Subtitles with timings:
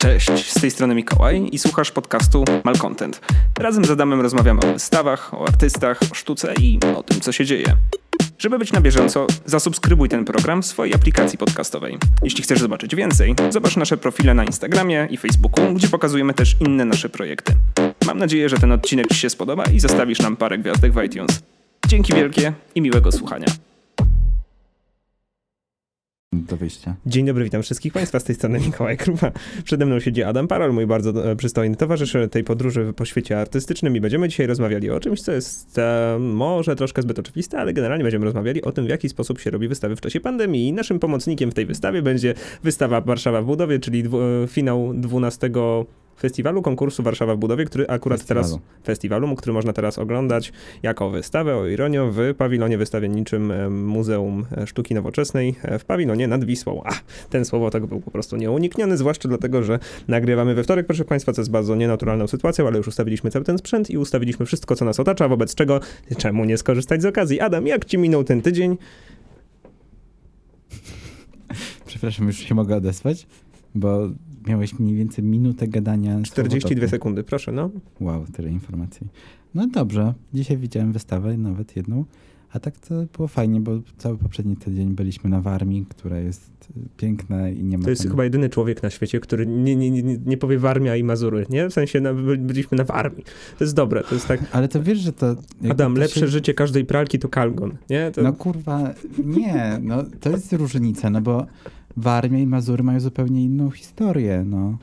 [0.00, 3.20] Cześć, z tej strony Mikołaj i słuchasz podcastu Malcontent.
[3.58, 7.44] Razem z Adamem rozmawiamy o wystawach, o artystach, o sztuce i o tym, co się
[7.44, 7.76] dzieje.
[8.38, 11.98] Żeby być na bieżąco, zasubskrybuj ten program w swojej aplikacji podcastowej.
[12.22, 16.84] Jeśli chcesz zobaczyć więcej, zobacz nasze profile na Instagramie i Facebooku, gdzie pokazujemy też inne
[16.84, 17.52] nasze projekty.
[18.06, 21.42] Mam nadzieję, że ten odcinek Ci się spodoba i zostawisz nam parę gwiazdek w iTunes.
[21.86, 23.46] Dzięki wielkie i miłego słuchania.
[26.32, 26.94] Do wyjścia.
[27.06, 29.32] Dzień dobry, witam wszystkich Państwa z tej strony Mikołaj Krupa.
[29.64, 34.00] Przede mną siedzi Adam Parol, mój bardzo przystojny towarzysz tej podróży po świecie artystycznym i
[34.00, 38.24] będziemy dzisiaj rozmawiali o czymś, co jest e, może troszkę zbyt oczywiste, ale generalnie będziemy
[38.24, 40.68] rozmawiali o tym, w jaki sposób się robi wystawy w czasie pandemii.
[40.68, 44.92] I naszym pomocnikiem w tej wystawie będzie wystawa Warszawa w budowie, czyli dwu, e, finał
[44.94, 45.50] 12
[46.20, 48.46] festiwalu konkursu Warszawa w budowie, który akurat Festiwalu.
[48.46, 50.52] teraz festiwalu, który można teraz oglądać
[50.82, 56.44] jako wystawę o ironio w pawilonie wystawienniczym e, Muzeum Sztuki Nowoczesnej e, w pawilonie nad
[56.44, 56.82] Wisłą.
[56.84, 56.92] A,
[57.30, 61.32] ten słowo tak był po prostu nieunikniony, zwłaszcza dlatego, że nagrywamy we wtorek, proszę Państwa,
[61.32, 64.84] co jest bardzo nienaturalną sytuacją, ale już ustawiliśmy cały ten sprzęt i ustawiliśmy wszystko, co
[64.84, 65.80] nas otacza, wobec czego
[66.16, 67.40] czemu nie skorzystać z okazji?
[67.40, 68.76] Adam, jak Ci minął ten tydzień?
[71.86, 73.26] Przepraszam, już się mogę odesłać,
[73.74, 74.10] bo
[74.46, 76.20] miałeś mniej więcej minutę gadania.
[76.22, 76.88] 42 słowotoknie.
[76.88, 77.70] sekundy, proszę, no.
[78.00, 79.06] Wow, tyle informacji.
[79.54, 82.04] No dobrze, dzisiaj widziałem wystawę, nawet jedną,
[82.52, 86.88] a tak to było fajnie, bo cały poprzedni tydzień byliśmy na Warmii, która jest y,
[86.96, 88.10] piękna i nie ma To jest tam...
[88.10, 91.68] chyba jedyny człowiek na świecie, który nie, nie, nie, nie powie Warmia i Mazury, nie?
[91.68, 93.24] W sensie na, by- byliśmy na Warmii.
[93.58, 94.40] To jest dobre, to jest tak...
[94.52, 95.36] Ale to wiesz, że to...
[95.70, 98.10] Adam, to lepsze się- życie każdej pralki to kalgon, nie?
[98.10, 98.22] To...
[98.22, 101.46] No kurwa, nie, no to jest różnica, no bo
[101.96, 104.78] Warmia i Mazury mają zupełnie inną historię, no.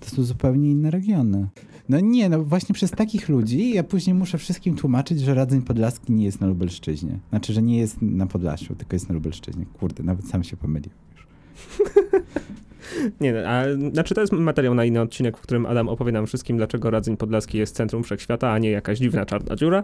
[0.00, 1.48] To są zupełnie inne regiony.
[1.88, 6.12] No nie, no właśnie przez takich ludzi ja później muszę wszystkim tłumaczyć, że Radzeń Podlaski
[6.12, 7.18] nie jest na Lubelszczyźnie.
[7.30, 9.66] Znaczy, że nie jest na Podlasiu, tylko jest na Lubelszczyźnie.
[9.80, 11.26] Kurde, nawet sam się pomyliłem już.
[13.20, 16.26] Nie, no, a, znaczy to jest materiał na inny odcinek, w którym Adam opowie nam
[16.26, 19.82] wszystkim, dlaczego Radzeń Podlaski jest centrum wszechświata, a nie jakaś dziwna czarna dziura.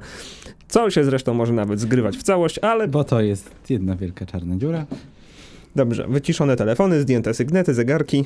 [0.68, 4.56] Co się zresztą może nawet zgrywać w całość, ale Bo to jest jedna wielka czarna
[4.56, 4.86] dziura.
[5.76, 8.24] Dobrze, wyciszone telefony, zdjęte sygnety, zegarki.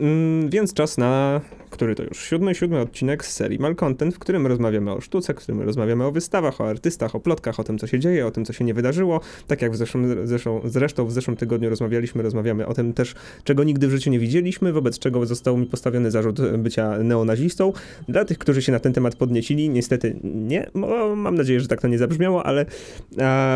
[0.00, 1.40] Mm, więc czas na,
[1.70, 5.36] który to już siódmy, siódmy odcinek z serii Malcontent, w którym rozmawiamy o sztuce, w
[5.36, 8.44] którym rozmawiamy o wystawach, o artystach, o plotkach, o tym, co się dzieje, o tym,
[8.44, 9.20] co się nie wydarzyło.
[9.46, 13.14] Tak jak w zeszłym, zresztą, zresztą w zeszłym tygodniu rozmawialiśmy, rozmawiamy o tym też,
[13.44, 17.72] czego nigdy w życiu nie widzieliśmy, wobec czego został mi postawiony zarzut bycia neonazistą.
[18.08, 21.80] Dla tych, którzy się na ten temat podniecili, niestety nie, bo mam nadzieję, że tak
[21.80, 22.66] to nie zabrzmiało, ale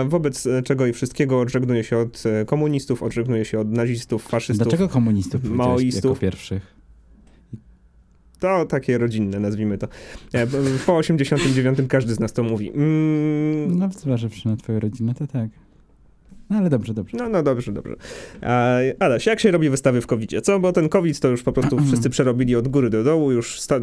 [0.09, 4.69] wobec czego i wszystkiego odżegnuję się od komunistów, odżegnuję się od nazistów, faszystów.
[4.69, 6.18] Dlaczego komunistów maoistów.
[6.19, 6.79] Pierwszych?
[8.41, 9.89] To takie rodzinne, nazwijmy to.
[10.33, 12.71] E, b- Po 89 każdy z nas to mówi.
[12.75, 15.49] Mm, No, zważywszy na twoją rodzinę, to tak.
[16.51, 17.17] No ale dobrze, dobrze.
[17.17, 17.97] No, no dobrze, dobrze.
[18.43, 20.61] A, Adaś, jak się robi wystawy w covid co?
[20.61, 23.61] Bo ten COVID to już po prostu wszyscy przerobili od góry do dołu, już...
[23.61, 23.81] Sta...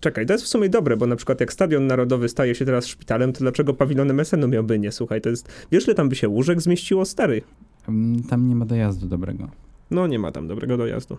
[0.00, 2.86] Czekaj, to jest w sumie dobre, bo na przykład jak Stadion Narodowy staje się teraz
[2.86, 4.92] szpitalem, to dlaczego pawilonem SN miałby nie?
[4.92, 5.48] Słuchaj, to jest...
[5.72, 7.04] Wiesz, ile tam by się łóżek zmieściło?
[7.04, 7.42] Stary.
[7.88, 9.48] Mm, Tam nie ma dojazdu dobrego.
[9.90, 11.16] No, nie ma tam dobrego dojazdu.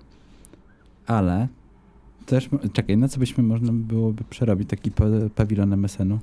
[1.08, 1.48] Ale
[2.26, 5.06] też, czekaj, na co byśmy można byłoby przerobić taki pa-
[5.36, 6.20] pawilon MSN-u?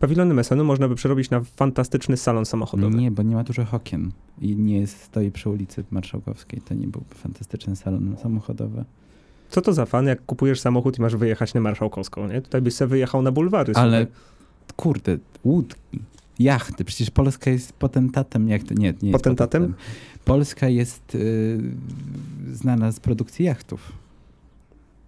[0.00, 2.96] Pawilony SN można by przerobić na fantastyczny salon samochodowy.
[2.96, 4.10] Nie, bo nie ma dużych okien
[4.40, 6.60] i nie jest, stoi przy ulicy Marszałkowskiej.
[6.60, 8.84] To nie byłby fantastyczny salon samochodowy.
[9.50, 12.42] Co to za fan, jak kupujesz samochód i masz wyjechać na Marszałkowską, nie?
[12.42, 13.72] Tutaj byś sobie wyjechał na bulwary.
[13.76, 14.06] Ale
[14.76, 16.00] kurde, łódki,
[16.38, 16.84] jachty.
[16.84, 18.74] Przecież Polska jest potentatem jachty.
[18.74, 19.62] Nie, nie jest Potentatem?
[19.62, 19.74] potentatem.
[20.24, 21.60] Polska jest y,
[22.52, 23.92] znana z produkcji jachtów.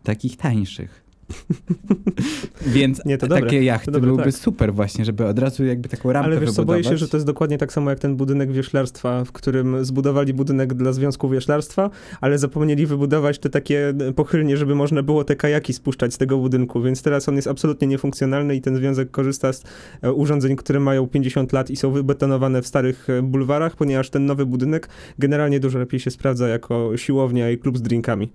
[0.07, 1.07] Takich tańszych.
[2.77, 4.41] Więc Nie, to dobre, takie jachty to dobre, byłyby tak.
[4.41, 7.17] super właśnie, żeby od razu jakby taką rampę Ale wiesz co, boję się, że to
[7.17, 11.91] jest dokładnie tak samo jak ten budynek wioślarstwa, w którym zbudowali budynek dla Związku Wioślarstwa,
[12.21, 16.83] ale zapomnieli wybudować te takie pochylnie, żeby można było te kajaki spuszczać z tego budynku,
[16.83, 19.65] więc teraz on jest absolutnie niefunkcjonalny i ten związek korzysta z
[20.03, 24.27] e, urządzeń, które mają 50 lat i są wybetonowane w starych e, bulwarach, ponieważ ten
[24.27, 24.89] nowy budynek
[25.19, 28.33] generalnie dużo lepiej się sprawdza jako siłownia i klub z drinkami.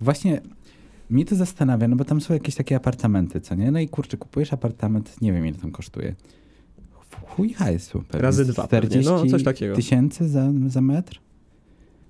[0.00, 0.40] Właśnie
[1.10, 3.70] mnie to zastanawia, no bo tam są jakieś takie apartamenty, co nie?
[3.70, 6.14] No i kurczę, kupujesz apartament, nie wiem ile tam kosztuje.
[7.26, 8.02] Chuj hajsu.
[8.08, 9.76] pewnie Razy dwa pewnie, 40 no, coś takiego.
[9.76, 11.20] tysięcy za, za metr?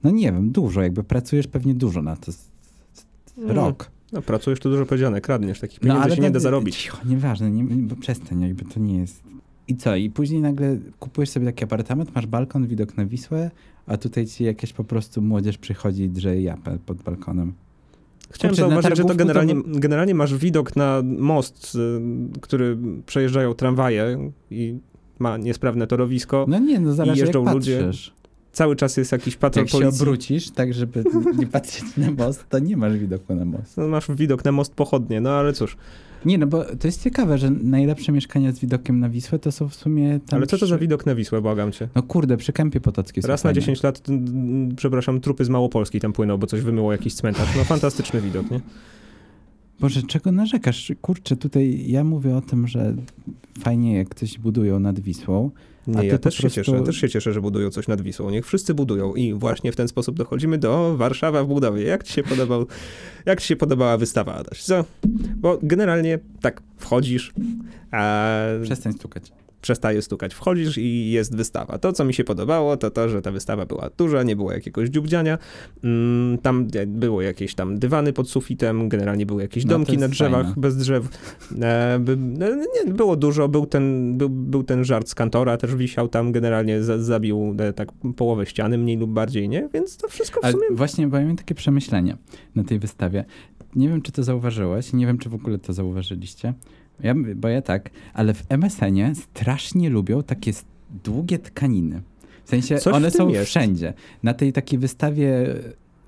[0.03, 2.33] No nie wiem, dużo, jakby pracujesz pewnie dużo na to.
[3.37, 3.91] Rok.
[4.13, 6.77] No, pracujesz tu dużo powiedziane, kradniesz, takich pieniędzy się nie to- da zarobić.
[6.77, 9.23] Cicho, nieważne, nie, bo przestań, jakby to nie jest.
[9.69, 9.97] I co?
[9.97, 13.51] I później nagle kupujesz sobie taki apartament, masz balkon, widok na Wisłę,
[13.87, 17.53] a tutaj ci jakaś po prostu młodzież przychodzi i drze japę pod balkonem.
[18.33, 21.79] Chciałem Kurczę, na zauważyć, że to generalnie, to- generalnie masz widok na most, y,
[22.41, 24.79] który przejeżdżają tramwaje i
[25.19, 26.45] ma niesprawne torowisko.
[26.49, 27.79] No nie, no zależy jeżdżą jak ludzie.
[27.79, 28.13] patrzysz.
[28.53, 30.03] cały czas jest jakiś patrol Jak się policji.
[30.03, 31.05] obrócisz, tak żeby
[31.39, 33.77] nie patrzeć na most, to nie masz widoku na most.
[33.77, 35.77] No, masz widok na most pochodnie, no ale cóż.
[36.25, 39.69] Nie, no bo to jest ciekawe, że najlepsze mieszkania z widokiem na Wisłę to są
[39.69, 41.89] w sumie tam ale co to za widok na Wisłę, błagam cię?
[41.95, 43.61] No kurde, przy Kępie Potockiej Raz na fajne.
[43.61, 47.57] 10 lat, mm, przepraszam, trupy z Małopolski tam płyną, bo coś wymyło jakiś cmentarz.
[47.57, 48.61] No fantastyczny widok, nie?
[49.81, 50.93] Boże, czego narzekasz?
[51.01, 52.95] Kurczę, tutaj ja mówię o tym, że
[53.59, 55.51] fajnie jak coś budują nad Wisłą.
[55.87, 58.31] Nie, ja też się prostu- cieszę, też się cieszę, że budują coś nad Wisłą.
[58.31, 61.83] Niech wszyscy budują i właśnie w ten sposób dochodzimy do Warszawa w budowie.
[61.83, 62.67] Jak ci się podobał,
[63.27, 64.63] jak ci się podobała wystawa, Adaś?
[64.63, 64.85] Co?
[65.37, 67.33] Bo generalnie tak wchodzisz,
[67.91, 68.29] a
[68.63, 69.33] Przestań stukać.
[69.61, 70.35] Przestaje stukać.
[70.35, 71.79] Wchodzisz i jest wystawa.
[71.79, 74.89] To, co mi się podobało, to to, że ta wystawa była duża, nie było jakiegoś
[74.89, 75.39] dziubdziania.
[75.85, 80.47] Mm, Tam było jakieś tam dywany pod sufitem, generalnie były jakieś No, domki na drzewach,
[80.47, 80.61] fajne.
[80.61, 81.09] bez drzew.
[81.63, 82.47] E, no,
[82.87, 86.83] nie, było dużo, był ten, był, był ten żart z kantora, też wisiał tam, generalnie
[86.83, 89.69] za, zabił e, tak połowę ściany, mniej lub bardziej, nie?
[89.75, 90.65] Więc to wszystko w Ale sumie...
[90.71, 92.17] właśnie, bo ja miałem takie przemyślenie
[92.55, 93.25] na tej wystawie.
[93.77, 96.55] Nie wiem, czy to zauważyłeś, nie wiem, czy w ogóle to zauważyliście.
[97.03, 100.53] Ja, bo ja tak, ale w MSN-ie strasznie lubią takie
[101.05, 102.03] długie tkaniny.
[102.45, 103.51] W sensie Coś w one tym są jest.
[103.51, 103.93] wszędzie.
[104.23, 105.47] Na tej takiej wystawie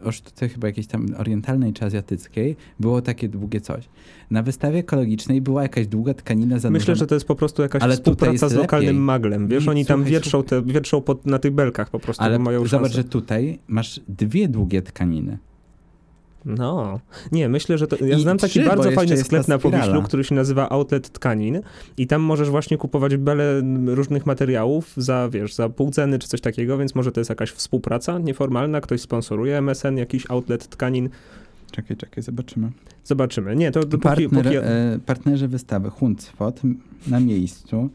[0.05, 3.89] o sztuce chyba jakiejś tam orientalnej czy azjatyckiej było takie długie coś.
[4.31, 6.71] Na wystawie ekologicznej była jakaś długa tkanina zanurzona.
[6.79, 9.00] Myślę, że to jest po prostu jakaś Ale współpraca z lokalnym lepiej.
[9.03, 9.49] maglem.
[9.49, 12.39] Wiesz, Nie, oni tam słuchaj, wierszą, te, wierszą pod, na tych belkach po prostu, Ale
[12.39, 12.94] bo mają zobacz, szansę.
[12.94, 15.39] że tutaj masz dwie długie tkaniny.
[16.44, 17.00] No,
[17.33, 18.05] nie, myślę, że to.
[18.05, 21.61] Ja I znam taki trzy, bardzo fajny sklep na Powiślu, który się nazywa Outlet Tkanin
[21.97, 26.29] i tam możesz właśnie kupować bele m, różnych materiałów za, wiesz, za pół ceny czy
[26.29, 31.09] coś takiego, więc może to jest jakaś współpraca nieformalna, ktoś sponsoruje MSN, jakiś Outlet Tkanin.
[31.71, 32.71] Czekaj, czekaj, zobaczymy.
[33.05, 33.56] Zobaczymy.
[33.56, 37.91] Nie, to, to póki, Partner, póki, e, partnerzy wystawy Huncwot m- na miejscu.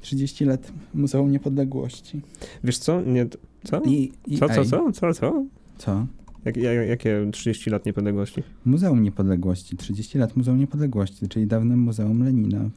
[0.00, 2.20] 30 lat Muzeum Niepodległości.
[2.64, 3.00] wiesz co?
[3.02, 3.26] Nie,
[3.64, 3.80] co?
[3.84, 5.44] I, i Co, co, co, co, co?
[5.78, 6.06] Co?
[6.44, 8.42] Jak, jak, jakie 30 lat niepodległości?
[8.64, 9.76] Muzeum Niepodległości.
[9.76, 12.70] 30 lat Muzeum Niepodległości, czyli dawnym Muzeum Lenina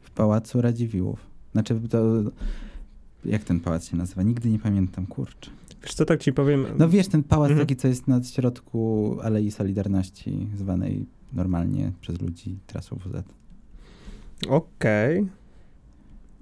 [0.00, 1.20] w Pałacu Radziwiłłów.
[1.52, 2.22] Znaczy to...
[3.24, 4.22] Jak ten pałac się nazywa?
[4.22, 5.50] Nigdy nie pamiętam, kurczę.
[5.82, 6.66] Wiesz co, tak ci powiem.
[6.78, 7.66] No wiesz, ten pałac Mhm.
[7.66, 13.24] taki, co jest na środku Alei Solidarności, zwanej normalnie przez ludzi trasą WZ.
[14.48, 15.26] Okej.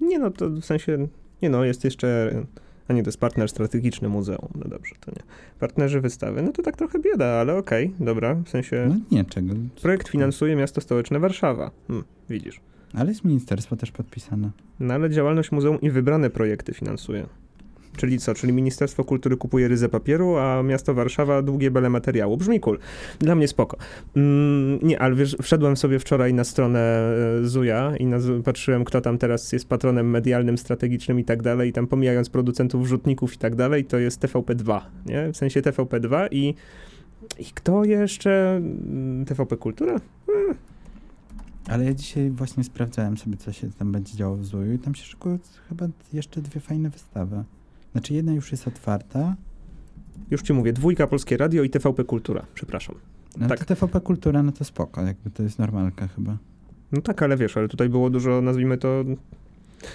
[0.01, 1.07] Nie no, to w sensie,
[1.41, 2.31] nie no, jest jeszcze,
[2.87, 5.23] a nie, to jest partner strategiczny muzeum, no dobrze, to nie.
[5.59, 9.53] Partnerzy wystawy, no to tak trochę bieda, ale okej, dobra, w sensie No nie, czego.
[9.81, 12.59] projekt finansuje miasto stołeczne Warszawa, hmm, widzisz.
[12.93, 14.49] Ale jest ministerstwo też podpisane.
[14.79, 17.25] No ale działalność muzeum i wybrane projekty finansuje.
[17.97, 18.33] Czyli co?
[18.33, 22.37] Czyli Ministerstwo Kultury kupuje ryzę papieru, a miasto Warszawa długie bele materiału.
[22.37, 22.79] Brzmi cool.
[23.19, 23.77] Dla mnie spoko.
[24.15, 29.01] Mm, nie, ale wiesz, wszedłem sobie wczoraj na stronę e, Zuja i naz- patrzyłem, kto
[29.01, 31.69] tam teraz jest patronem medialnym, strategicznym i tak dalej.
[31.69, 35.31] I tam pomijając producentów rzutników i tak dalej, to jest TVP2, nie?
[35.33, 36.53] W sensie TVP2 i,
[37.39, 38.55] i kto jeszcze?
[38.55, 39.99] Mm, TVP Kultura?
[41.67, 44.95] Ale ja dzisiaj właśnie sprawdzałem sobie, co się tam będzie działo w Zuju i tam
[44.95, 47.43] się szykują chyba jeszcze dwie fajne wystawy.
[47.93, 49.35] Znaczy jedna już jest otwarta,
[50.31, 52.95] Już ci mówię, dwójka Polskie Radio i TVP Kultura, przepraszam.
[53.37, 53.59] no Tak.
[53.59, 56.37] to TVP Kultura, no to spoko, jakby to jest normalka chyba.
[56.91, 59.03] No tak, ale wiesz, ale tutaj było dużo, nazwijmy to.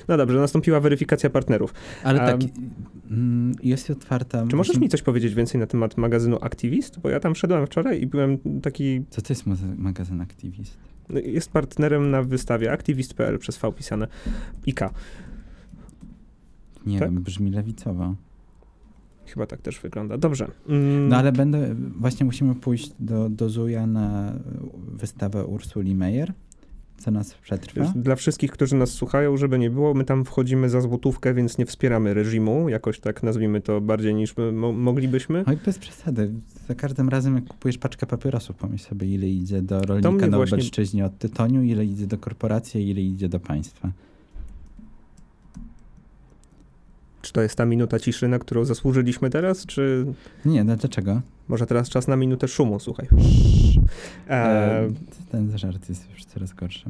[0.08, 1.74] No dobrze, nastąpiła weryfikacja partnerów.
[2.04, 2.40] Ale A- tak,
[3.10, 4.46] mm, jest otwarta...
[4.50, 6.98] Czy możesz mi coś powiedzieć więcej na temat magazynu Activist?
[6.98, 9.04] Bo ja tam wszedłem wczoraj i byłem taki.
[9.10, 9.44] Co to jest
[9.76, 10.76] magazyn Aktywist?
[11.24, 14.08] Jest partnerem na wystawie Activist.pl przez V pisane
[14.66, 14.80] IK.
[16.88, 17.08] Nie Tak?
[17.12, 18.14] wiem, brzmi lewicowo.
[19.26, 20.18] Chyba tak też wygląda.
[20.18, 20.48] Dobrze.
[20.68, 24.32] Mm, No ale będę, właśnie musimy pójść do, do Zuja na
[24.92, 26.32] wystawę Ursuli Meyer,
[26.98, 27.92] co nas przetrwa.
[27.96, 31.66] Dla wszystkich, którzy nas słuchają, żeby nie było, my tam wchodzimy za złotówkę, więc nie
[31.66, 35.44] wspieramy reżimu, jakoś tak nazwijmy to bardziej niż mo- moglibyśmy.
[35.46, 36.30] Oj, bez przesady.
[36.68, 41.04] Za każdym razem, jak kupujesz paczkę papierosów, pomyśl sobie, ile idzie do rolnika na właśnie-
[41.06, 43.90] od tytoniu, ile idzie do korporacji, ile idzie do państwa.
[47.28, 50.06] Czy to jest ta minuta ciszy, na którą zasłużyliśmy teraz, czy
[50.44, 51.20] Nie, no dlaczego?
[51.48, 53.08] może teraz czas na minutę szumu, słuchaj.
[54.28, 54.88] E, E,
[55.30, 56.84] ten żart jest już coraz gorszy.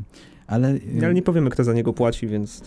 [0.46, 2.62] Ale, e, ale nie powiemy, kto za niego płaci, więc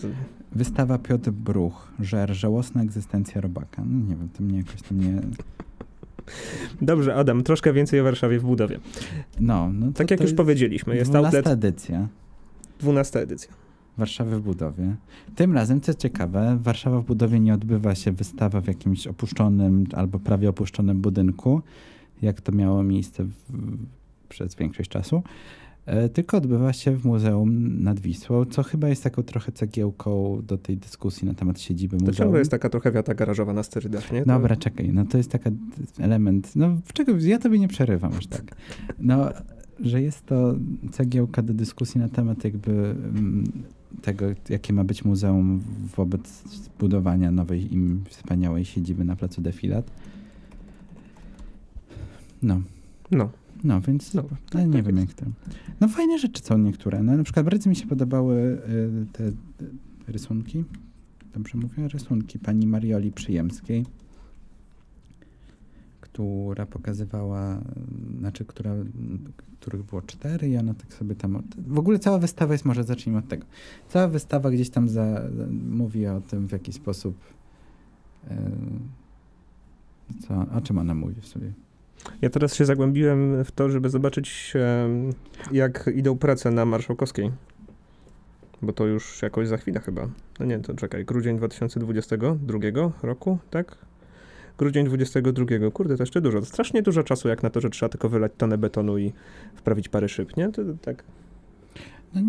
[0.52, 3.82] wystawa Piotr Bruch, Żer, żałosna egzystencja robaka.
[3.86, 5.20] No nie wiem, to mnie jakoś tam nie...
[6.82, 8.80] Dobrze, Adam, troszkę więcej o Warszawie w budowie.
[9.40, 12.08] No, no to Tak jak już powiedzieliśmy, jest 12 outlet edycja
[12.80, 13.52] 12 edycja.
[13.98, 14.96] Warszawy w budowie.
[15.36, 20.18] Tym razem, co ciekawe, Warszawa w budowie nie odbywa się wystawa w jakimś opuszczonym albo
[20.18, 21.62] prawie opuszczonym budynku,
[22.22, 23.32] jak to miało miejsce w,
[24.28, 25.22] przez większość czasu,
[25.86, 30.58] e, tylko odbywa się w Muzeum nad Wisłą, co chyba jest taką trochę cegiełką do
[30.58, 32.16] tej dyskusji na temat siedziby To muzeum.
[32.16, 34.20] ciągle jest taka trochę wiata garażowa na sterydach, nie?
[34.20, 35.50] To- Dobra, czekaj, no to jest taki
[35.98, 38.56] element, no czego, ja tobie nie przerywam aż tak.
[38.98, 39.28] No,
[39.80, 40.54] że jest to
[40.92, 43.44] cegiełka do dyskusji na temat jakby mm,
[44.02, 45.60] tego, jakie ma być muzeum
[45.96, 46.42] wobec
[46.78, 49.90] budowania nowej im wspaniałej siedziby na placu Defilat.
[52.42, 52.60] No,
[53.10, 53.30] No.
[53.64, 55.08] no więc No, ale nie tak wiem jest.
[55.08, 55.26] jak to.
[55.80, 57.02] No fajne rzeczy są niektóre.
[57.02, 59.32] No, na przykład bardzo mi się podobały y, te y,
[60.08, 60.64] rysunki.
[61.34, 61.88] Dobrze mówię?
[61.88, 63.86] Rysunki pani Marioli Przyjemskiej,
[66.12, 67.60] która pokazywała,
[68.18, 68.74] znaczy, która,
[69.60, 71.42] których było cztery i ona tak sobie tam...
[71.66, 73.46] W ogóle cała wystawa jest, może zacznijmy od tego.
[73.88, 75.22] Cała wystawa gdzieś tam za,
[75.70, 77.16] mówi o tym, w jaki sposób...
[78.30, 78.34] y,
[80.28, 81.52] co, o czym ona mówi w sobie?
[82.22, 84.54] Ja teraz się zagłębiłem w to, żeby zobaczyć,
[85.52, 87.30] jak idą prace na Marszałkowskiej.
[88.62, 90.08] Bo to już jakoś za chwilę chyba.
[90.40, 92.58] No nie, to czekaj, grudzień 2022
[93.02, 93.91] roku, tak?
[94.58, 96.40] Grudzień 22, kurde, to jeszcze dużo.
[96.40, 99.12] To strasznie dużo czasu jak na to, że trzeba tylko wylać tonę betonu i
[99.54, 100.48] wprawić parę szyb, nie?
[100.48, 101.04] To, to tak.
[102.14, 102.20] No,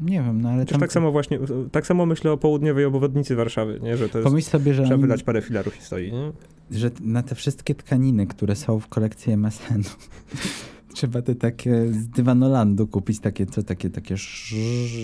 [0.00, 0.80] nie wiem, no ale Chociaż tam...
[0.80, 1.38] tak samo właśnie,
[1.72, 3.96] tak samo myślę o południowej obwodnicy Warszawy, nie?
[3.96, 6.32] Że to jest, Pomyśl sobie, że, trzeba wylać parę filarów i stoi, nie?
[6.70, 9.82] że na te wszystkie tkaniny, które są w kolekcji MSN,
[10.94, 14.14] trzeba te takie z Dywanolandu kupić, takie co, takie, takie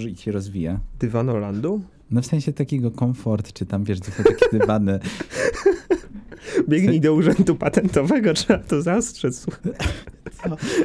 [0.08, 0.80] i się rozwija.
[1.00, 1.80] Dywanolandu?
[2.10, 4.98] No w sensie takiego komfort, czy tam wiesz, gdzie są takie dywany.
[6.68, 9.46] Biegnij do urzędu patentowego, trzeba to zastrzec.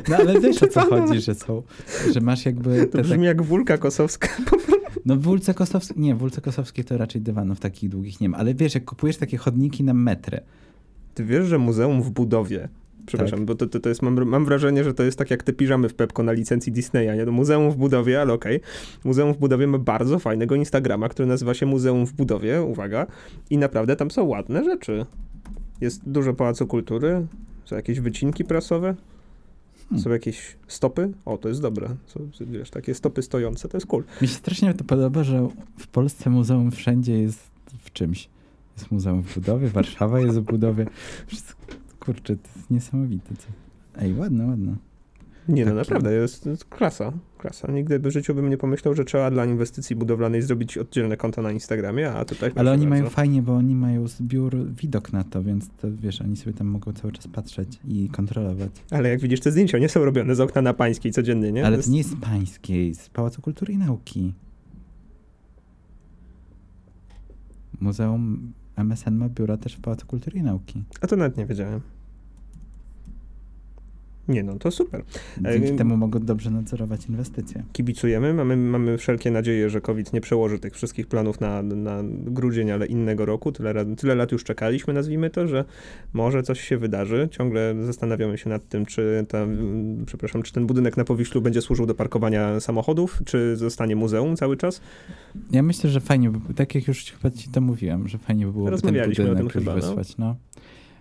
[0.10, 1.64] No ale wiesz o co chodzi, że są,
[2.14, 4.28] że masz jakby To brzmi tak, jak Wólka Kosowska.
[5.06, 8.38] no w Wólce Kosowskiej, nie, w Wólce Kosowskiej to raczej dywanów takich długich nie ma,
[8.38, 10.42] ale wiesz, jak kupujesz takie chodniki na metry,
[11.14, 12.70] Ty wiesz, że muzeum w budowie.
[13.10, 13.46] Przepraszam, Tak.
[13.46, 15.89] bo to, to, to jest, mam, mam wrażenie, że to jest tak jak te piżamy
[15.89, 17.25] w Pepko na licencji Disneya, nie?
[17.25, 18.60] To muzeum w budowie, ale okej.
[19.04, 23.08] Muzeum w budowie ma bardzo fajnego Instagrama, który nazywa się Muzeum w budowie, uwaga.
[23.50, 25.06] I naprawdę tam są ładne rzeczy.
[25.82, 27.28] Jest dużo Pałacu Kultury,
[27.66, 28.96] są jakieś wycinki prasowe,
[29.89, 30.04] Hmm.
[30.04, 31.12] są jakieś stopy.
[31.25, 31.89] O, to jest dobre.
[32.06, 34.04] Są, wiesz, takie stopy stojące, to jest cool.
[34.22, 35.48] Mi się strasznie to podoba, że
[35.78, 37.39] w Polsce muzeum wszędzie jest
[37.80, 38.30] w czymś.
[38.78, 40.86] Jest muzeum w budowie, Warszawa jest w budowie.
[41.28, 41.60] Wszystko,
[42.13, 43.36] kurczę, to jest niesamowite.
[43.36, 43.48] Co...
[44.01, 44.75] Ej, ładne, ładne.
[45.50, 47.72] Nie no, Taki- naprawdę, jest, jest klasa, klasa.
[47.72, 51.51] Nigdy w życiu bym nie pomyślał, że trzeba dla inwestycji budowlanej zrobić oddzielne konto na
[51.51, 52.89] Instagramie, a tutaj Ale oni bardzo.
[52.89, 56.68] mają fajnie, bo oni mają zbiór, widok na to, więc to wiesz, oni sobie tam
[56.68, 58.72] mogą cały czas patrzeć i kontrolować.
[58.92, 61.66] Ale jak widzisz, te zdjęcia nie są robione z okna na Pańskiej codziennie, nie?
[61.66, 61.88] Ale jest...
[61.88, 64.34] to nie jest pańskiej, z Pałacu Kultury i Nauki.
[67.80, 70.84] Muzeum MSN ma biura też w Pałacu Kultury i Nauki.
[71.01, 71.82] A to nawet nie wiedziałem.
[74.30, 75.04] Nie no, to super.
[75.52, 77.64] Dzięki Ej, temu mogą dobrze nadzorować inwestycje.
[77.74, 82.72] Kibicujemy, mamy, mamy wszelkie nadzieje, że COVID nie przełoży tych wszystkich planów na, na grudzień,
[82.72, 83.52] ale innego roku.
[83.52, 85.66] Tyle, tyle lat już czekaliśmy, nazwijmy to, że
[86.14, 87.28] może coś się wydarzy.
[87.32, 89.48] Ciągle zastanawiamy się nad tym, czy, ta,
[90.06, 94.58] przepraszam, czy ten budynek na Powiślu będzie służył do parkowania samochodów, czy zostanie muzeum cały
[94.58, 94.82] czas.
[95.52, 98.46] Ja myślę, że fajnie by było, tak jak już chyba ci to mówiłem, że fajnie
[98.46, 99.82] by było ten Rozmawialiśmy o budynek tym chyba, no.
[99.82, 100.36] wysłać, no.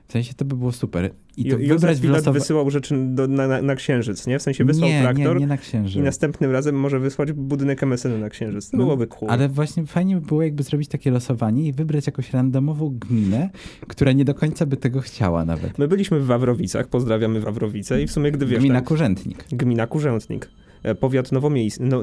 [0.08, 1.10] W sensie to by było super.
[1.36, 2.38] I to Józef wybrać w Bilat losowe...
[2.38, 4.38] wysyłał rzeczy do, na, na, na księżyc, nie?
[4.38, 6.04] W sensie wysłał nie, traktor nie, nie na i księżyc.
[6.04, 8.70] następnym razem może wysłać budynek MSN na księżyc.
[8.70, 9.30] To No, byłoby cool.
[9.30, 13.50] Ale właśnie fajnie by było jakby zrobić takie losowanie i wybrać jakąś randomową gminę,
[13.86, 15.78] która nie do końca by tego chciała nawet.
[15.78, 19.86] My byliśmy w Wawrowicach, pozdrawiamy Wawrowice i w sumie gdy wiesz, Gmina tak, Kurzętnik, gmina
[19.86, 20.50] Kurzętnik,
[20.82, 22.02] e, powiat nowomiejski, no,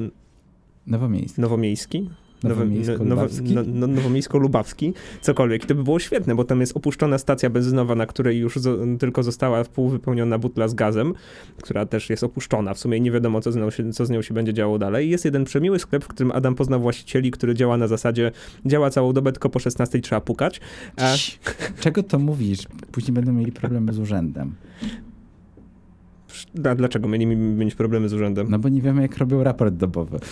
[0.87, 1.41] Nowomiejski.
[1.41, 2.09] nowomiejski,
[2.49, 3.53] Nowomiejsko-Lubawski.
[3.55, 5.63] no, no, nowomiejsko-lubawski, cokolwiek.
[5.63, 8.77] I to by było świetne, bo tam jest opuszczona stacja benzynowa, na której już zo,
[8.99, 11.13] tylko została w pół wypełniona butla z gazem,
[11.61, 12.73] która też jest opuszczona.
[12.73, 15.07] W sumie nie wiadomo, co z, nią się, co z nią się będzie działo dalej.
[15.07, 18.31] I Jest jeden przemiły sklep, w którym Adam pozna właścicieli, który działa na zasadzie,
[18.65, 20.61] działa całą dobę, tylko po 16 trzeba pukać.
[20.97, 21.13] A,
[21.79, 22.59] Czego to mówisz?
[22.91, 24.55] Później będą mieli problemy z urzędem.
[26.69, 28.47] a dlaczego mieli mieć problemy z urzędem?
[28.49, 30.19] No bo nie wiemy, jak robią raport dobowy.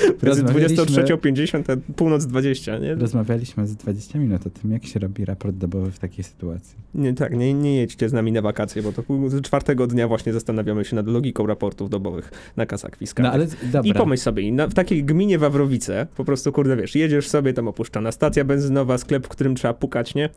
[0.22, 2.94] Rozmawialiśmy- 23.50, a północ 20, nie?
[2.94, 6.76] Rozmawialiśmy z 20 minut o tym, jak się robi raport dobowy w takiej sytuacji.
[6.94, 9.02] Nie, tak, nie, nie jedźcie z nami na wakacje, bo to
[9.42, 13.34] czwartego dnia właśnie zastanawiamy się nad logiką raportów dobowych na kasach No fiskalnych.
[13.34, 13.90] ale dobra.
[13.90, 17.68] I pomyśl sobie, na, w takiej gminie Wawrowice, po prostu, kurde, wiesz, jedziesz sobie, tam
[17.68, 20.30] opuszczana stacja benzynowa, sklep, w którym trzeba pukać, nie?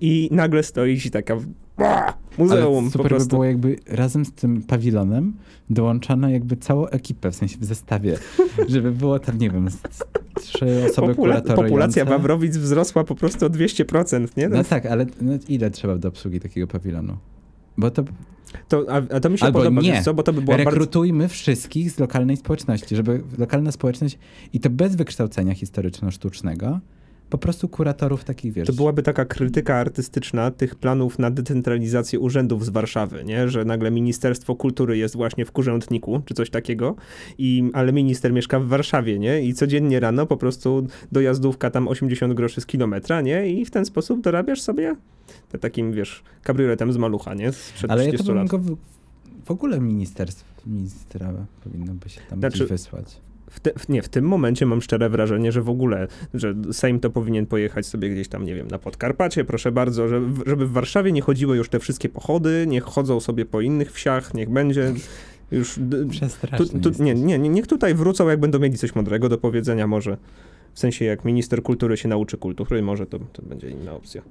[0.00, 1.36] I nagle stoisz i taka!
[2.38, 5.32] Muzeum Ale po super by było jakby razem z tym pawilonem
[5.70, 8.18] dołączano jakby całą ekipę, w sensie w zestawie,
[8.68, 9.68] żeby było tam, nie wiem,
[10.40, 11.62] trzy osoby Popula- kuratorujące.
[11.62, 14.48] populacja Wawrowic wzrosła po prostu o 200%, nie?
[14.48, 17.16] No tak, ale no, ile trzeba do obsługi takiego pawilonu?
[17.78, 18.04] Bo to
[18.68, 20.02] To, a, a to mi się Albo podoba, nie.
[20.02, 20.64] co, bo to by bardzo...
[20.70, 24.18] Rekrutujmy wszystkich z lokalnej społeczności, żeby lokalna społeczność,
[24.52, 26.78] i to bez wykształcenia historyczno-sztucznego,
[27.34, 28.66] po prostu kuratorów takich, wiesz...
[28.66, 33.48] To byłaby taka krytyka artystyczna tych planów na decentralizację urzędów z Warszawy, nie?
[33.48, 36.96] że nagle Ministerstwo Kultury jest właśnie w Kurzętniku, czy coś takiego,
[37.38, 39.42] i, ale minister mieszka w Warszawie, nie?
[39.42, 43.50] I codziennie rano po prostu dojazdówka tam 80 groszy z kilometra, nie?
[43.50, 44.96] I w ten sposób dorabiasz sobie
[45.48, 47.52] te takim, wiesz, kabrioletem z malucha, nie?
[47.52, 48.50] Sprzed Ale ja 30 to bym lat.
[48.50, 48.76] go w,
[49.44, 51.32] w ogóle ministerstw, ministra
[51.64, 53.20] powinno by się tam Znaczy- wysłać.
[53.54, 57.00] W te, w, nie, w tym momencie mam szczere wrażenie, że w ogóle, że Sejm
[57.00, 60.72] to powinien pojechać sobie gdzieś tam, nie wiem, na Podkarpacie, proszę bardzo, żeby, żeby w
[60.72, 64.92] Warszawie nie chodziły już te wszystkie pochody, niech chodzą sobie po innych wsiach, niech będzie
[65.50, 65.78] już...
[66.56, 70.16] Tu, tu, nie, nie, niech tutaj wrócą, jak będą mieli coś mądrego do powiedzenia może.
[70.72, 74.22] W sensie, jak minister kultury się nauczy kultury, może to, to będzie inna opcja.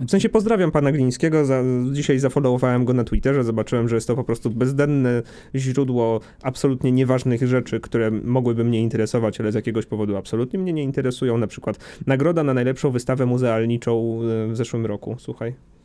[0.00, 1.62] W sensie pozdrawiam pana Glińskiego, za,
[1.92, 5.22] dzisiaj zafollowowałem go na Twitterze, zobaczyłem, że jest to po prostu bezdenne
[5.54, 10.82] źródło absolutnie nieważnych rzeczy, które mogłyby mnie interesować, ale z jakiegoś powodu absolutnie mnie nie
[10.82, 11.38] interesują.
[11.38, 15.77] Na przykład nagroda na najlepszą wystawę muzealniczą e, w zeszłym roku, słuchaj.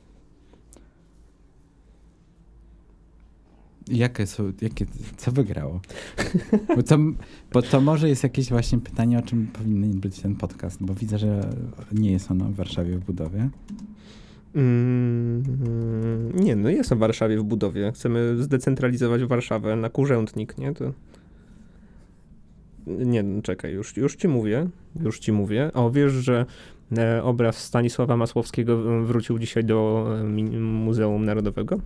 [3.88, 4.86] Jakie są, jakie,
[5.18, 5.82] co wygrało?
[6.75, 6.98] Bo to,
[7.54, 11.18] bo to może jest jakieś właśnie pytanie, o czym powinien być ten podcast, bo widzę,
[11.18, 11.50] że
[11.92, 13.50] nie jest ono w Warszawie w budowie.
[14.56, 15.44] Mm,
[16.34, 17.92] nie, no jest w Warszawie w budowie.
[17.96, 20.74] Chcemy zdecentralizować Warszawę na kurzętnik, nie?
[20.74, 20.94] To...
[22.88, 24.68] Nie, no czekaj, już, już ci mówię,
[25.02, 25.72] już ci mówię.
[25.74, 26.46] O, wiesz, że
[26.98, 30.24] e, obraz Stanisława Masłowskiego wrócił dzisiaj do e,
[30.60, 31.80] Muzeum Narodowego?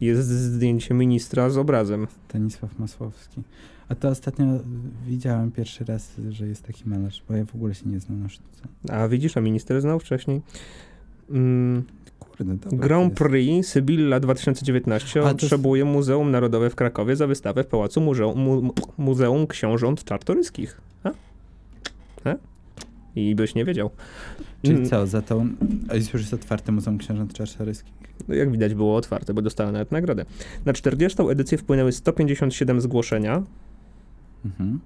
[0.00, 2.06] Jest zdjęcie ministra z obrazem.
[2.28, 3.42] Stanisław Masłowski.
[3.88, 4.46] A to ostatnio
[5.06, 8.28] widziałem pierwszy raz, że jest taki malarz, bo ja w ogóle się nie znam na
[8.28, 8.62] sztuce.
[8.88, 10.40] A widzisz, a minister znał wcześniej.
[11.30, 11.82] Mm,
[12.18, 12.78] Kurde, dobra.
[12.78, 13.14] Grand.
[13.14, 18.38] Prix Sybilla 2019 A, to jest- Muzeum Narodowe w Krakowie za wystawę w Pałacu Muzeum,
[18.38, 20.80] Mu, Muzeum Książąt Czartoryskich.
[21.04, 21.10] A?
[22.24, 22.34] A?
[23.16, 23.90] I byś nie wiedział.
[24.62, 25.48] Czyli Mm, co, za tą...
[25.88, 27.94] A jest już jest otwarte Muzeum Książąt Czartoryskich.
[28.28, 30.24] No jak widać było otwarte, bo dostała nawet nagrodę.
[30.64, 31.22] Na 40.
[31.30, 33.42] edycję wpłynęły 157 zgłoszenia.
[34.44, 34.80] Mhm.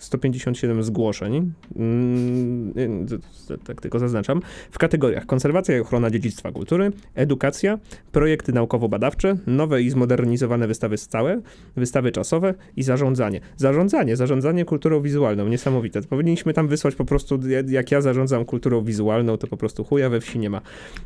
[0.00, 3.06] 157 zgłoszeń, mm,
[3.48, 7.78] to- tak tylko zaznaczam, w kategoriach konserwacja i ochrona dziedzictwa kultury, edukacja,
[8.12, 11.40] projekty naukowo-badawcze, nowe i zmodernizowane wystawy stałe,
[11.76, 13.40] wystawy czasowe i zarządzanie.
[13.56, 16.02] Zarządzanie, zarządzanie kulturą wizualną, niesamowite.
[16.02, 20.10] Powinniśmy tam wysłać po prostu, ja- jak ja zarządzam kulturą wizualną, to po prostu chuja
[20.10, 20.60] we wsi nie ma.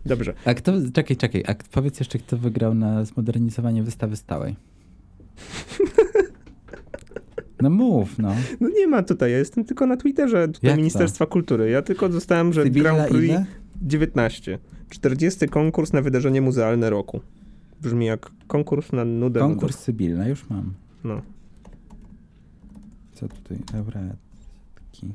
[0.07, 0.35] Dobrze.
[0.45, 4.57] A kto, czekaj, czekaj, a powiedz jeszcze, kto wygrał na zmodernizowanie wystawy stałej?
[7.63, 8.35] No mów, no.
[8.61, 10.77] No nie ma tutaj, ja jestem tylko na Twitterze tutaj?
[10.77, 11.71] Ministerstwa Kultury.
[11.71, 13.25] Ja tylko dostałem, że Sybilla Grand Prix...
[13.25, 13.47] ile?
[13.83, 14.59] 19.
[14.91, 17.21] 40 konkurs na wydarzenie muzealne roku.
[17.83, 19.41] Brzmi jak konkurs na nudę.
[19.41, 20.75] Konkurs Sybilla, już mam.
[21.05, 21.23] No.
[23.15, 23.59] Co tutaj?
[23.75, 25.15] Laureatki.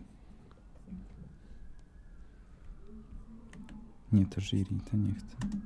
[4.13, 5.58] Nie, to jury, to nie chcę.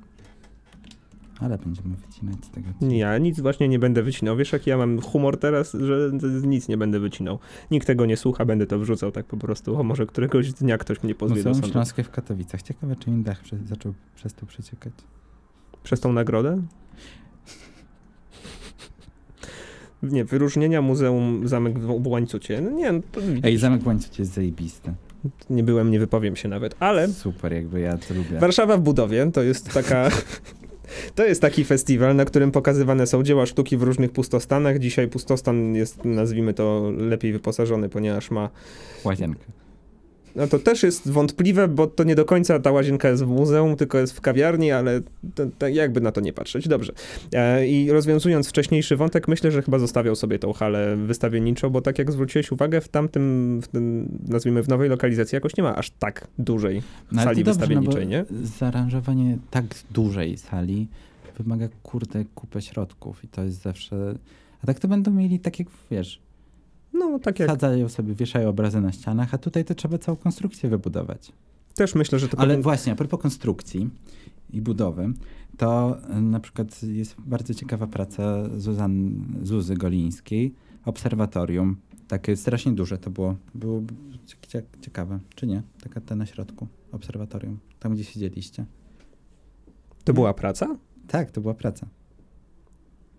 [1.44, 2.68] Ale będziemy wycinać z tego.
[2.82, 4.38] Nie, Ja nic właśnie nie będę wycinał.
[4.38, 6.12] Wiesz, jak ja mam humor teraz, że
[6.48, 7.40] nic nie będę wycinał.
[7.72, 9.80] Nikt tego nie słucha, będę to wrzucał tak po prostu.
[9.80, 11.72] O, może któregoś dnia ktoś mnie pozwie do Muzeum sądu.
[11.72, 12.62] Śląskie w Katowicach.
[12.62, 14.94] Ciekawe, czy im dach prze, zaczął przez to przeciekać.
[15.84, 16.62] Przez tą nagrodę?
[20.04, 22.62] Nie, wyróżnienia Muzeum Zamek w w Łańcucie.
[22.62, 23.40] No nie, no to widzisz.
[23.46, 24.94] Ej, Zamek w Łańcucie jest zajebisty.
[25.50, 28.40] nie byłem, nie wypowiem się nawet, ale Super, jakby ja to lubię.
[28.40, 30.10] Warszawa w budowie to jest taka.
[31.16, 34.80] To jest taki festiwal, na którym pokazywane są dzieła sztuki w różnych pustostanach.
[34.80, 38.50] Dzisiaj pustostan jest, nazwijmy to, lepiej wyposażony, ponieważ ma.
[39.04, 39.46] Łazienkę.
[40.36, 43.76] No to też jest wątpliwe, bo to nie do końca ta łazienka jest w muzeum,
[43.76, 45.02] tylko jest w kawiarni, ale
[45.36, 46.68] to, to jakby na to nie patrzeć.
[46.68, 46.94] Dobrze.
[47.34, 52.00] E, I rozwiązując wcześniejszy wątek, myślę, że chyba zostawiał sobie tą halę wystawienniczą, bo tak
[52.00, 55.90] jak zwróciłeś uwagę, w tamtym, w tym, nazwijmy w nowej lokalizacji, jakoś nie ma aż
[55.90, 58.26] tak dużej No, sali dobrze, wystawienniczej, no nie?
[58.60, 60.88] Zaaranżowanie tak dużej sali
[61.38, 64.16] wymaga kurde kupę środków i to jest zawsze...
[64.64, 66.22] A tak to będą mieli tak jak, wiesz,
[66.94, 70.70] No, tak jak sadzają sobie, wieszają obrazy na ścianach, a tutaj to trzeba całą konstrukcję
[70.70, 71.32] wybudować.
[71.76, 73.90] też myślę, że to Ale powinien- właśnie, a propos konstrukcji
[74.50, 75.14] i budowy,
[75.58, 80.54] to y, na przykład jest bardzo ciekawa praca Zuzan, Zuzy Golińskiej,
[80.86, 81.78] Obserwatorium.
[82.08, 83.36] Takie strasznie duże to było.
[83.56, 83.82] Było
[84.26, 85.64] cie- cie- ciekawe, czy nie?
[85.84, 88.66] Taka ta na środku, Obserwatorium, tam gdzie siedzieliście.
[90.04, 90.78] To była praca?
[91.08, 91.88] Tak, to była praca.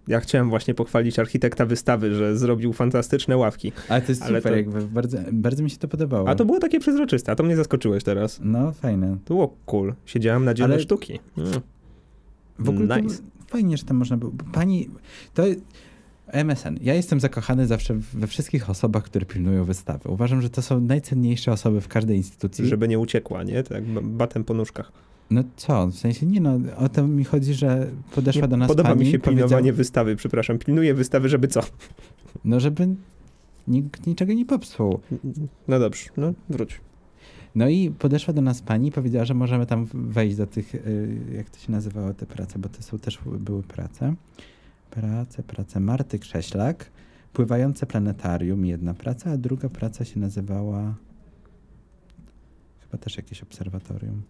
[0.08, 3.72] Ja chciałem właśnie pochwalić architekta wystawy, że zrobił fantastyczne ławki.
[3.88, 6.28] Ale to jest Ale super, to- jakby bardzo, bardzo mi się to podobało.
[6.28, 8.40] A to było takie przezroczyste, a to mnie zaskoczyłeś teraz.
[8.42, 9.16] No, fajne.
[9.24, 9.94] To było cool.
[10.06, 11.18] Siedziałem na dziele Ale- sztuki.
[11.38, 11.50] Mm.
[12.58, 13.22] W ogóle Nice.
[13.46, 14.32] fajnie, że tam można było.
[14.52, 14.90] Pani,
[15.34, 15.42] to
[16.26, 16.76] MSN.
[16.82, 20.08] Ja jestem zakochany zawsze we wszystkich osobach, które pilnują wystawy.
[20.08, 22.66] Uważam, że to są najcenniejsze osoby w każdej instytucji.
[22.66, 23.62] Żeby nie uciekła, nie?
[23.62, 24.92] Tak ba- batem po nóżkach.
[25.30, 28.68] No co, w sensie nie no, o to mi chodzi, że podeszła Nie, do nas
[28.68, 30.58] podoba pani mi się pilnowanie wystawy, przepraszam.
[30.58, 31.60] Pilnuję wystawy, żeby co?
[32.44, 32.88] No żeby
[33.68, 35.00] nikt niczego nie popsuł.
[35.68, 36.80] No dobrze, no wróć.
[37.54, 41.18] No i podeszła do nas pani i powiedziała, że możemy tam wejść do tych, y,
[41.36, 44.14] jak to się nazywało te prace, bo to są też były prace.
[44.90, 46.90] Prace, prace Marty Krześlak,
[47.34, 50.94] Pływające planetarium, jedna praca, a druga praca się nazywała
[52.80, 54.22] chyba też jakieś obserwatorium.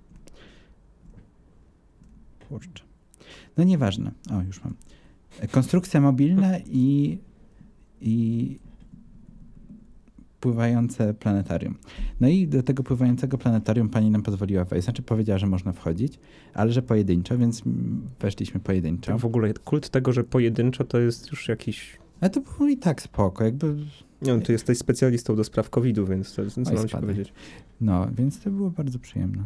[2.49, 2.85] Kurczę.
[3.57, 4.13] No nieważne.
[4.33, 4.75] O, już mam.
[5.51, 7.19] Konstrukcja mobilna i,
[8.01, 8.59] i
[10.41, 11.75] pływające planetarium.
[12.21, 14.85] No i do tego pływającego planetarium pani nam pozwoliła wejść.
[14.85, 16.19] Znaczy powiedziała, że można wchodzić,
[16.55, 17.63] ale że pojedynczo, więc
[18.21, 19.19] weszliśmy pojedynczo.
[19.19, 21.99] W ogóle kult tego, że pojedynczo to jest już jakiś...
[22.21, 23.77] Ale to było i tak spoko, jakby,
[24.23, 27.33] Nie wiem, ty jesteś specjalistą do spraw COVID-u, więc to, co Oj, mam ci powiedzieć?
[27.81, 29.43] no, więc to było bardzo przyjemne.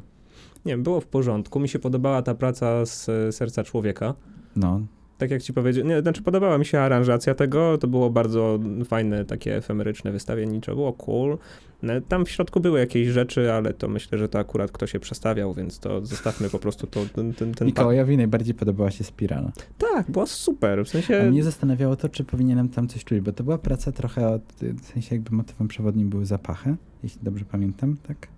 [0.66, 1.60] Nie wiem, było w porządku.
[1.60, 4.14] Mi się podobała ta praca z e, serca człowieka.
[4.56, 4.80] No,
[5.18, 9.24] Tak jak ci powiedziałem, nie, znaczy podobała mi się aranżacja tego, to było bardzo fajne,
[9.24, 11.38] takie efemeryczne wystawiennicze, było cool.
[11.82, 15.00] E, Tam w środku były jakieś rzeczy, ale to myślę, że to akurat ktoś się
[15.00, 19.52] przestawiał, więc to zostawmy po prostu to, ten, ten, ten Mikołajowi najbardziej podobała się spirala.
[19.78, 21.22] Tak, była super, w A sensie...
[21.30, 24.42] mnie zastanawiało to, czy powinienem tam coś czuć, bo to była praca trochę od,
[24.82, 28.28] w sensie jakby motywem przewodnim były zapachy, jeśli dobrze pamiętam, tak?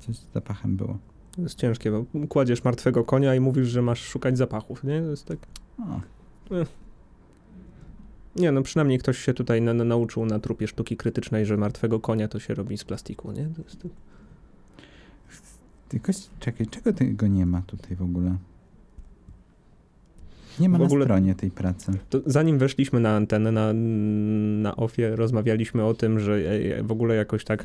[0.00, 0.98] Coś z zapachem było.
[1.36, 5.00] To jest ciężkie, bo kładziesz martwego konia i mówisz, że masz szukać zapachów, nie?
[5.02, 5.38] To jest tak...
[5.78, 6.00] O,
[8.36, 12.00] Nie, no przynajmniej ktoś się tutaj na, na, nauczył na trupie sztuki krytycznej, że martwego
[12.00, 13.48] konia to się robi z plastiku, nie?
[13.56, 13.86] To jest,
[15.88, 18.36] tylko czekaj, czego tego nie ma tutaj w ogóle?
[20.60, 21.92] Nie ma W na ogóle- stronie tej pracy.
[22.26, 23.72] Zanim weszliśmy na antenę, na,
[24.62, 26.34] na ofie, rozmawialiśmy o tym, że
[26.78, 27.64] e, w ogóle jakoś tak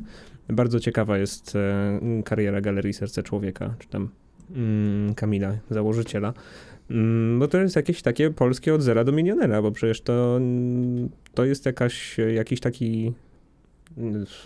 [0.50, 4.10] bardzo ciekawa jest e, kariera Galerii Serce Człowieka, czy tam
[4.56, 6.34] mm, Kamila, założyciela.
[6.92, 10.40] Mm, Bo to jest jakieś takie polskie od zera do milionera, bo przecież to,
[11.34, 13.14] to jest jakaś, jakiś taki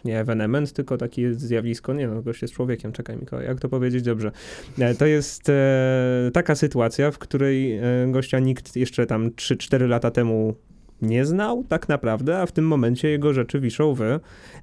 [0.06, 4.04] nie ewenement, tylko takie zjawisko, nie no, gość jest człowiekiem, czekaj Mikołaj, jak to powiedzieć?
[4.04, 4.32] Dobrze.
[4.80, 10.12] E, To jest e, taka sytuacja, w której e, gościa nikt jeszcze tam 3-4 lata
[10.12, 10.56] temu
[11.02, 14.02] nie znał tak naprawdę, a w tym momencie jego rzeczy wiszą w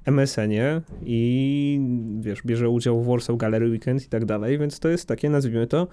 [0.05, 1.81] MSN-ie i
[2.19, 5.67] wiesz, bierze udział w Warsaw Gallery Weekend i tak dalej, więc to jest takie, nazwijmy
[5.67, 5.87] to,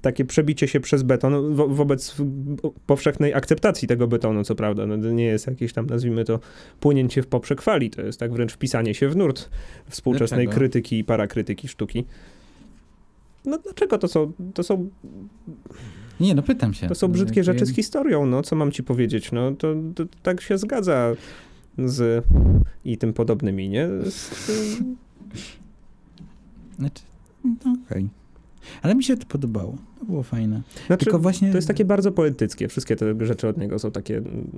[0.00, 2.16] takie przebicie się przez beton wo wobec
[2.86, 4.86] powszechnej akceptacji tego betonu, co prawda.
[4.86, 6.40] No, to nie jest jakieś tam, nazwijmy to,
[6.80, 9.50] płynięcie w poprzek fali, to jest tak wręcz wpisanie się w nurt
[9.88, 10.58] współczesnej Dlaczego?
[10.58, 12.04] krytyki i parakrytyki sztuki.
[13.44, 14.90] No dlaczego to są, to są,
[16.22, 16.88] Nie, no pytam się.
[16.88, 20.40] to są brzydkie rzeczy z historią, no co mam ci powiedzieć, no to, to, tak
[20.40, 21.12] się zgadza
[21.78, 22.24] z
[22.84, 23.88] i tym podobnymi, nie?
[24.10, 24.30] Z,
[26.78, 27.02] Znaczy,
[27.44, 28.08] no okej.
[28.82, 29.76] Ale mi się to podobało.
[29.98, 30.62] To było fajne.
[30.86, 31.50] znaczy, Tylko właśnie...
[31.50, 32.68] To jest takie bardzo poetyckie.
[32.68, 34.50] Wszystkie te rzeczy od niego są takie mm,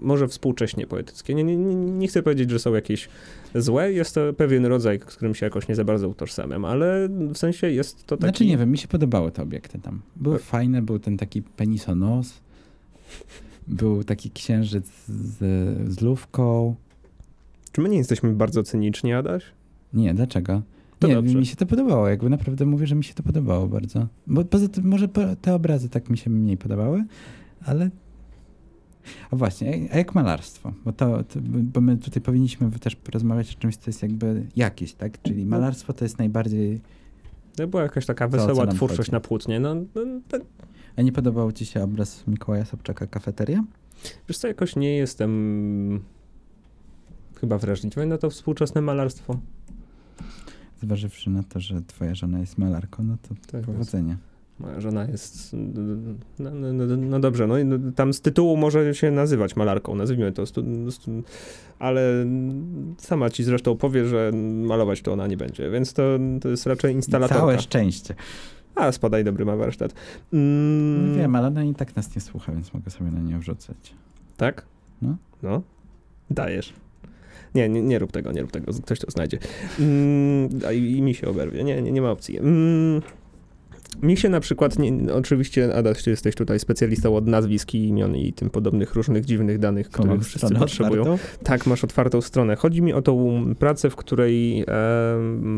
[0.00, 1.34] może współcześnie poetyckie.
[1.34, 3.08] Nie, nie, nie- chcę powiedzieć, że są jakieś
[3.54, 3.92] złe.
[3.92, 7.70] Jest to pewien rodzaj, z którym się jakoś nie za bardzo utożsamiam, ale w sensie
[7.70, 8.22] jest to taki...
[8.30, 10.00] Znaczy nie wiem, mi się podobały te obiekty tam.
[10.16, 12.40] Były E- fajne, był ten taki penisonos,
[13.68, 15.38] był taki księżyc z,
[15.92, 16.74] z lówką.
[17.72, 19.44] Czy my nie jesteśmy bardzo cyniczni, Adaś?
[19.92, 20.62] Nie, dlaczego?
[20.98, 21.38] To nie, dobrze.
[21.38, 24.06] mi się to podobało, jakby naprawdę mówię, że mi się to podobało bardzo.
[24.26, 25.08] Bo poza tym, może
[25.42, 27.04] te obrazy tak mi się mniej podobały,
[27.66, 27.90] ale...
[29.30, 30.72] A właśnie, a jak malarstwo?
[30.84, 34.92] Bo, to, to, bo my tutaj powinniśmy też porozmawiać o czymś, co jest jakby jakieś,
[34.92, 35.22] tak?
[35.22, 35.50] Czyli No.
[35.50, 36.80] malarstwo to jest najbardziej...
[37.56, 39.12] To była jakaś taka Co- co wesoła nam twórczość chodzi?
[39.12, 39.60] na płótnie.
[39.60, 40.02] No, no
[40.96, 43.64] A nie podobał ci się obraz Mikołaja Sobczaka Kafeteria?
[44.28, 46.00] wiesz co, jakoś nie jestem
[47.40, 49.38] chyba wrażliwy na to współczesne malarstwo.
[50.82, 54.16] Zważywszy na to, że twoja żona jest malarką, no to Tak powodzenia.
[54.60, 55.56] Moja żona jest.
[56.38, 59.94] No, no, no, no dobrze, no, i no tam z tytułu może się nazywać malarką,
[59.94, 60.46] nazwijmy to.
[60.46, 61.10] Stu, stu,
[61.78, 62.26] ale
[62.98, 66.02] sama ci zresztą powie, że malować to ona nie będzie, więc to,
[66.40, 67.40] to jest raczej instalatorka.
[67.40, 68.14] Całe szczęście.
[68.74, 69.94] A, spadaj, dobry ma warsztat.
[70.32, 73.94] Mm, wiem, ale ona i tak nas nie słucha, więc mogę sobie na nią wrzucać.
[74.36, 74.66] Tak?
[75.02, 75.16] No.
[75.42, 75.62] No.
[76.30, 76.72] Dajesz.
[77.54, 79.38] Nie, nie, nie rób tego, nie rób tego, ktoś to znajdzie.
[79.80, 82.38] Mm, a i, I mi się oberwie, nie, nie, nie ma opcji.
[82.38, 83.02] Mm,
[84.02, 88.16] Mi się na przykład, nie, oczywiście Adaś, ty jesteś tutaj specjalistą od nazwisk i imion
[88.16, 91.02] i tym podobnych różnych dziwnych danych, mam których wszyscy potrzebują.
[91.02, 91.24] otwartą.
[91.44, 92.56] Tak, masz otwartą stronę.
[92.56, 94.64] Chodzi mi o tą pracę, w której e,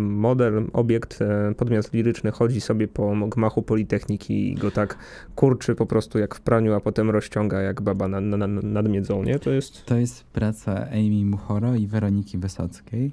[0.08, 4.98] model, obiekt, e, podmiot liryczny chodzi sobie po gmachu Politechniki i go tak
[5.34, 8.88] kurczy po prostu jak w praniu, a potem rozciąga jak baba na, na, na, nad
[8.88, 9.38] miedzą, nie?
[9.38, 9.84] To jest...
[9.84, 13.12] To jest praca Amy Muchoro i Weroniki Wysockiej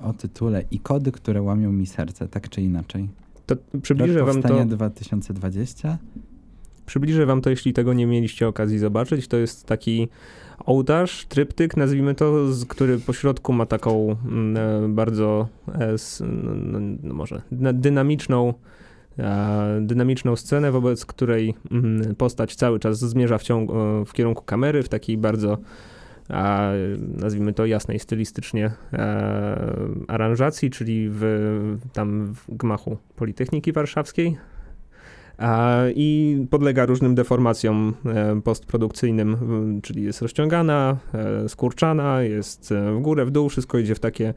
[0.00, 3.08] o tytule I kody, które łamią mi serce, tak czy inaczej.
[3.48, 5.98] To przybliżę Rok wam to, powstania 2020.
[6.86, 9.28] przybliżę wam to, jeśli tego nie mieliście okazji zobaczyć.
[9.28, 10.08] To jest taki
[10.66, 16.22] ołtarz, tryptyk, nazwijmy to, z, który po środku ma taką mm, e, bardzo e, s,
[16.72, 16.80] no,
[17.14, 18.54] może dyna- dynamiczną
[19.18, 23.74] e, dynamiczną scenę, wobec której mm, postać cały czas zmierza w, ciągu,
[24.06, 25.58] w kierunku kamery w takiej bardzo
[26.28, 29.70] a, nazwijmy to jasnej stylistycznie e,
[30.08, 31.22] aranżacji, czyli w,
[31.92, 34.36] tam w gmachu Politechniki Warszawskiej.
[35.94, 39.36] I podlega różnym deformacjom e, postprodukcyjnym,
[39.82, 44.34] czyli jest rozciągana, e, skurczana, jest w górę, w dół, wszystko idzie w takie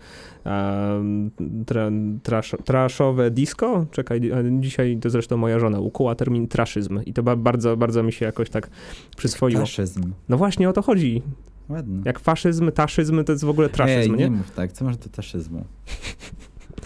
[1.65, 1.91] tra,
[2.23, 3.85] trash, trashowe disco.
[3.91, 4.21] Czekaj,
[4.59, 8.25] dzisiaj to zresztą moja żona ukuła termin traszyzm i to ba, bardzo, bardzo mi się
[8.25, 8.69] jakoś tak
[9.17, 9.61] przyswoiło.
[9.61, 10.13] Faszyzm.
[10.29, 11.21] No właśnie o to chodzi.
[11.69, 12.01] Ładnie.
[12.05, 14.29] Jak faszyzm, taszyzm to jest w ogóle traszyzm, Ej, nie?
[14.29, 15.65] nie mów tak, co masz do taszyzmu?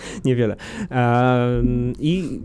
[0.26, 0.56] Niewiele.
[2.00, 2.40] I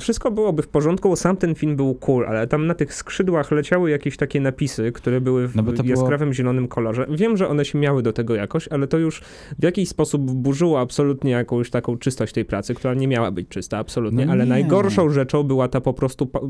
[0.00, 3.90] wszystko byłoby w porządku, sam ten film był cool, ale tam na tych skrzydłach leciały
[3.90, 7.06] jakieś takie napisy, które były w No to było- jaskrawym zielonym kolorze.
[7.10, 9.20] Wiem, że one się miały do tego jakoś, ale to już
[9.58, 13.78] w jakiś sposób burzyło absolutnie jakąś taką czystość tej pracy, która nie miała być czysta,
[13.78, 14.26] absolutnie.
[14.26, 14.50] No ale nie.
[14.50, 16.40] najgorszą rzeczą była ta po prostu pa-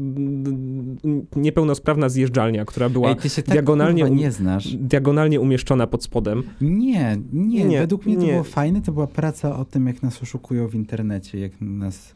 [1.36, 6.42] niepełnosprawna zjeżdżalnia, która była Ej, tak diagonalnie kurwa diagonalnie umieszczona pod spodem.
[6.60, 8.32] Nie, nie, Nie, według mnie to nie.
[8.32, 12.14] było fajne, to była praca o tym, jak nas oszukują w internecie, jak nas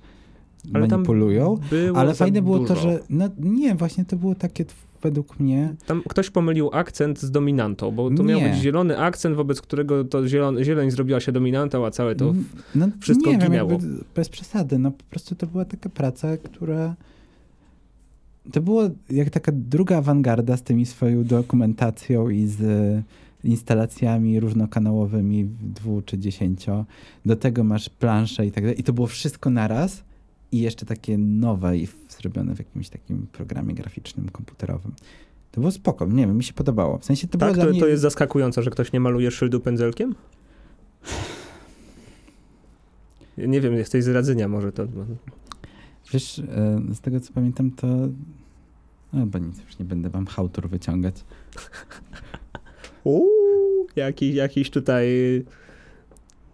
[0.74, 1.58] Ale manipulują.
[1.94, 2.74] Ale fajne było dużo.
[2.74, 3.00] to, że.
[3.10, 4.64] No nie, właśnie to było takie
[5.02, 5.74] według mnie.
[5.86, 8.48] Tam ktoś pomylił akcent z dominantą, bo to miał Nie.
[8.48, 12.34] być zielony akcent, wobec którego to zielony, zieleń zrobiła się dominantą, a całe to...
[12.74, 13.78] no, wszystko nie ginęło.
[14.14, 14.78] bez przesady.
[14.78, 16.94] No po prostu to była taka praca, która.
[18.52, 22.60] To było jak taka druga awangarda z tymi swoją dokumentacją i z
[23.46, 26.84] instalacjami różnokanałowymi dwu czy dziesięcio.
[27.26, 28.80] Do tego masz planszę i tak dalej.
[28.80, 30.04] I to było wszystko naraz
[30.52, 34.92] i jeszcze takie nowe i zrobione w jakimś takim programie graficznym, komputerowym.
[35.52, 36.98] To było spoko, nie wiem, mi się podobało.
[36.98, 37.80] W sensie to było tak, dla to, mnie...
[37.80, 40.14] to jest zaskakujące, że ktoś nie maluje szyldu pędzelkiem?
[43.38, 44.86] Nie wiem, jesteś z Radzynia może to...
[46.12, 47.86] Wiesz, e, z tego co pamiętam, to.
[49.12, 51.24] No, bo nic, już nie będę wam hałtur wyciągać.
[53.06, 55.06] Uuu, jakiś, jakiś tutaj...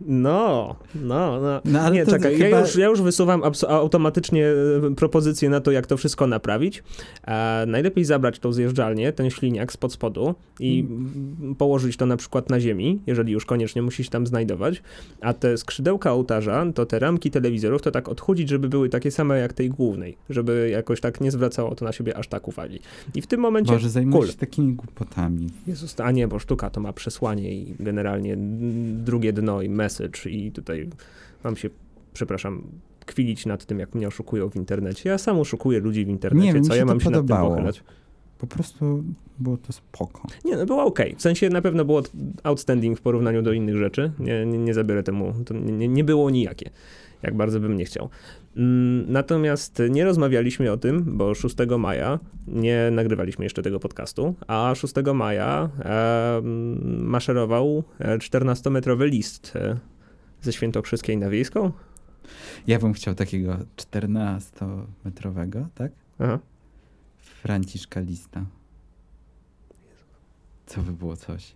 [0.07, 1.61] No, no, no.
[1.65, 5.87] No, nie, czekaj, chyba- ja, już, ja już wysuwam automatycznie e, propozycję na to, jak
[5.87, 6.83] to wszystko naprawić.
[7.27, 11.55] E, najlepiej zabrać tą zjeżdżalnię, ten śliniak spod spodu i mm.
[11.55, 14.83] położyć to na przykład na ziemi, jeżeli już koniecznie musi się tam znajdować,
[15.21, 19.39] a te skrzydełka ołtarza, to te ramki telewizorów, to tak odchudzić, żeby były takie same
[19.39, 22.81] jak tej głównej, żeby jakoś tak nie zwracało to na siebie aż tak uwagi.
[23.15, 23.73] I w tym momencie...
[23.73, 24.33] Boże, zajmujesz cool.
[24.33, 25.49] się takimi głupotami.
[25.67, 28.37] Jezus, a nie, bo sztuka to ma przesłanie i generalnie
[28.93, 30.89] drugie dno i message i tutaj
[31.45, 31.71] mam się,
[32.13, 32.63] przepraszam,
[33.07, 35.09] kwilić nad tym, jak mnie oszukują w internecie.
[35.09, 37.51] Ja sam oszukuję ludzi w internecie, Nie co ja mam się nad tym podobało.
[37.51, 37.85] pochylać?
[38.39, 39.05] Po prostu
[39.39, 40.23] było to spoko.
[40.45, 41.15] Nie, no było okej.
[41.17, 42.03] W sensie na pewno było
[42.43, 44.13] outstanding w porównaniu do innych rzeczy.
[44.19, 46.71] Nie, nie, nie zabiorę temu, to nie, nie było nijakie,
[47.23, 48.09] jak bardzo bym nie chciał.
[48.57, 54.75] Mm, Natomiast nie rozmawialiśmy o tym, bo 6 maja nie nagrywaliśmy jeszcze tego podcastu, a
[54.75, 56.41] 6 maja e,
[56.85, 59.79] maszerował e, 14-metrowy list e,
[60.43, 61.73] ze Świętokrzyskiej na Wiejską.
[62.67, 65.93] Ja bym chciał takiego 14-metrowego, tak?
[66.19, 66.39] Aha.
[67.19, 68.45] Franciszka Lista.
[70.67, 71.55] Co by było coś.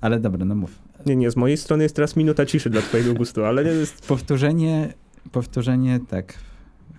[0.00, 0.78] Ale dobra, no mów.
[1.06, 4.06] Nie, nie, z mojej strony jest teraz minuta ciszy dla twojego gustu, ale nie jest...
[4.06, 4.94] Powtórzenie,
[5.32, 6.34] powtórzenie, tak,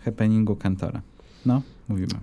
[0.05, 1.01] happeningu kantora.
[1.45, 2.13] No, mówimy.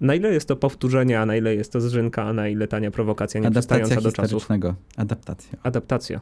[0.00, 2.90] Na ile jest to powtórzenie, a na ile jest to zrzynka, a na ile tania
[2.90, 4.22] prowokacja nie przystająca do czasów?
[4.22, 4.74] historycznego.
[4.96, 5.58] Adaptacja.
[5.62, 6.20] Adaptacja.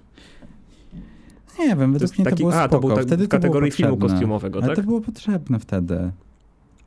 [1.59, 2.69] Nie wiem, To według mnie to taki, było a, spoko.
[2.83, 4.77] to był tak, wtedy w kategorii to filmu kostiumowego, Ale tak?
[4.77, 6.11] to było potrzebne wtedy.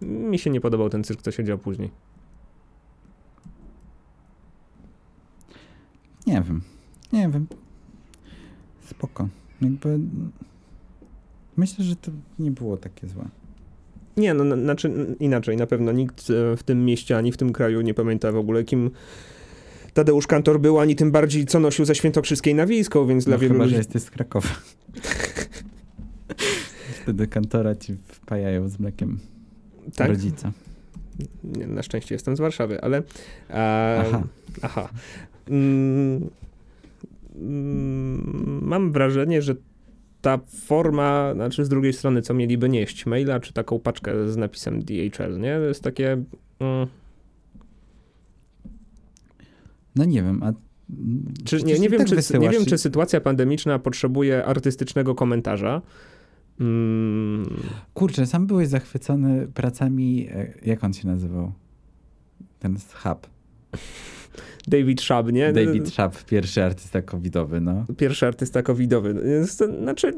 [0.01, 1.91] Mi się nie podobał ten cyrk, co się działo później.
[6.27, 6.61] Nie wiem.
[7.13, 7.47] Nie wiem.
[8.89, 9.27] Spoko.
[9.61, 9.99] Jakby...
[11.57, 13.25] Myślę, że to nie było takie złe.
[14.17, 17.53] Nie, no, na- znaczy inaczej, na pewno nikt e, w tym mieście, ani w tym
[17.53, 18.91] kraju nie pamięta w ogóle, kim
[19.93, 23.39] Tadeusz Kantor był, ani tym bardziej, co nosił ze Świętokrzyskiej na Wiejską, więc dla No
[23.39, 23.75] wielu chyba, ludzi...
[23.75, 24.49] że jesteś z Krakowa.
[27.03, 29.19] Wtedy kantora ci wpajają z mlekiem.
[29.95, 30.07] Tak?
[30.09, 30.51] rodzica.
[31.43, 33.03] Nie, na szczęście jestem z Warszawy, ale.
[33.49, 34.23] E, Aha.
[34.61, 34.89] aha.
[35.49, 36.29] Mm,
[38.61, 39.55] mam wrażenie, że
[40.21, 44.83] ta forma, znaczy z drugiej strony, co mieliby nieść, maila czy taką paczkę z napisem
[44.83, 45.55] DHL, nie?
[45.55, 46.23] To jest takie.
[46.59, 46.87] Mm,
[49.95, 50.53] No nie wiem, a...
[51.45, 55.81] czy, nie, nie, wiem, tak czy, nie wiem, czy sytuacja pandemiczna potrzebuje artystycznego komentarza.
[56.59, 57.45] Mm,
[57.93, 61.51] Kurczę, sam byłeś zachwycony pracami, e, jak on się nazywał?
[62.59, 63.27] Ten Hub.
[64.67, 65.53] David Shab, nie?
[65.53, 67.85] David Schaap, pierwszy artysta covidowy, no.
[67.97, 69.13] pierwszy artysta covidowy.
[69.57, 70.13] To- Znaczy,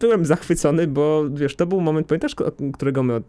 [0.00, 2.34] byłem zachwycony, bo wiesz, to był moment, pamiętasz,
[2.72, 3.22] którego my.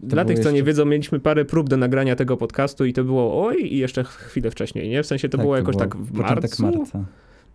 [0.00, 3.04] Dla było tych, co nie wiedzą, mieliśmy parę prób do nagrania tego podcastu i to
[3.04, 5.02] było oj, i jeszcze chwilę wcześniej, nie?
[5.02, 6.62] W sensie to Tak, było jakoś tak w marcu.
[6.62, 7.04] marca.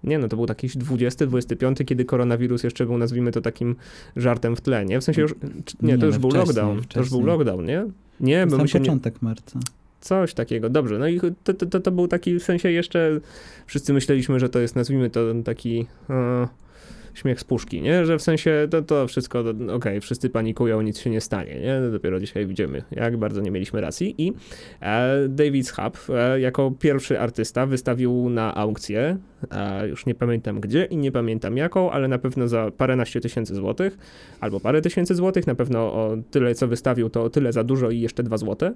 [0.04, 3.76] Nie, no to był taki 20, 25, kiedy koronawirus jeszcze był, nazwijmy to takim
[4.16, 5.00] żartem w tle, nie?
[5.00, 5.36] W sensie już.
[5.82, 6.68] Nie, Nie, to już no był wcześniej, lockdown.
[6.70, 7.26] To już był wcześniej.
[7.26, 7.86] lockdown, nie?
[8.20, 8.80] Nie, bo Sam my się.
[8.80, 9.60] Początek marca.
[10.02, 11.00] Coś takiego, dobrze.
[11.00, 13.20] No i to, to, to, to był taki w sensie jeszcze.
[13.66, 15.88] Wszyscy myśleliśmy, że to jest, nazwijmy to taki.
[16.10, 16.48] E,
[17.14, 18.06] śmiech z puszki, nie?
[18.06, 19.44] Że w sensie to, to wszystko,
[19.76, 21.92] okej, wszyscy panikują, nic się nie stanie, nie?
[21.92, 24.16] Dopiero dzisiaj widzimy, jak bardzo nie mieliśmy racji.
[24.18, 24.34] I
[24.82, 29.18] e, David Schab e, jako pierwszy artysta wystawił na aukcję,
[29.52, 33.56] e, już nie pamiętam gdzie i nie pamiętam jaką, ale na pewno za paręnaście tysięcy
[33.56, 33.98] złotych,
[34.40, 37.90] albo parę tysięcy złotych, na pewno o tyle, co wystawił, to o tyle za dużo
[37.90, 38.74] i jeszcze dwa złote,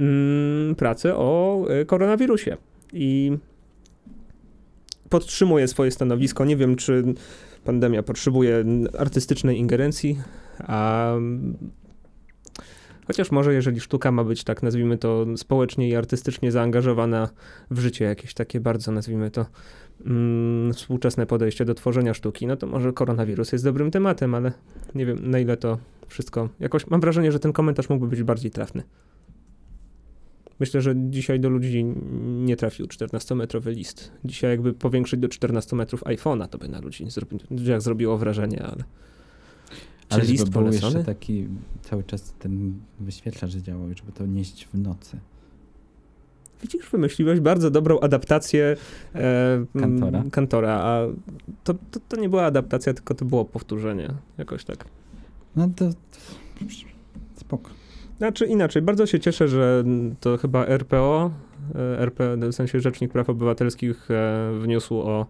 [0.00, 2.56] mm, pracę o e, koronawirusie.
[2.92, 3.32] I
[5.08, 6.44] podtrzymuję swoje stanowisko.
[6.44, 7.04] Nie wiem, czy
[7.64, 8.64] pandemia potrzebuje
[8.98, 10.18] artystycznej ingerencji,
[10.58, 11.12] a
[13.06, 17.28] chociaż może jeżeli sztuka ma być tak, nazwijmy to, społecznie i artystycznie zaangażowana
[17.70, 19.46] w życie, jakieś takie bardzo, nazwijmy to,
[20.06, 24.52] mm, współczesne podejście do tworzenia sztuki, no to może koronawirus jest dobrym tematem, ale
[24.94, 28.50] nie wiem, na ile to wszystko, jakoś mam wrażenie, że ten komentarz mógłby być bardziej
[28.50, 28.82] trafny.
[30.60, 31.84] Myślę, że dzisiaj do ludzi
[32.24, 34.10] nie trafił 14-metrowy list.
[34.24, 37.38] Dzisiaj jakby powiększyć do 14 metrów iPhone'a, to by na ludzi zrobi,
[37.78, 38.84] zrobiło wrażenie, ale...
[40.08, 41.46] Czy Ale list był jeszcze taki
[41.82, 45.18] cały czas ten wyświetlacz działał, żeby to nieść w nocy.
[46.62, 48.76] Widzisz, wymyśliłeś bardzo dobrą adaptację
[49.14, 50.24] e, m, Kantora.
[50.30, 51.06] kantora, a
[51.64, 54.14] to, to, to nie była adaptacja, tylko to było powtórzenie.
[54.38, 54.84] Jakoś tak.
[55.56, 55.90] No to...
[57.36, 57.70] Spoko.
[58.18, 59.84] Znaczy inaczej, bardzo się cieszę, że
[60.20, 61.30] to chyba RPO,
[61.74, 65.26] e, RP, w sensie Rzecznik Praw Obywatelskich e, wniósł o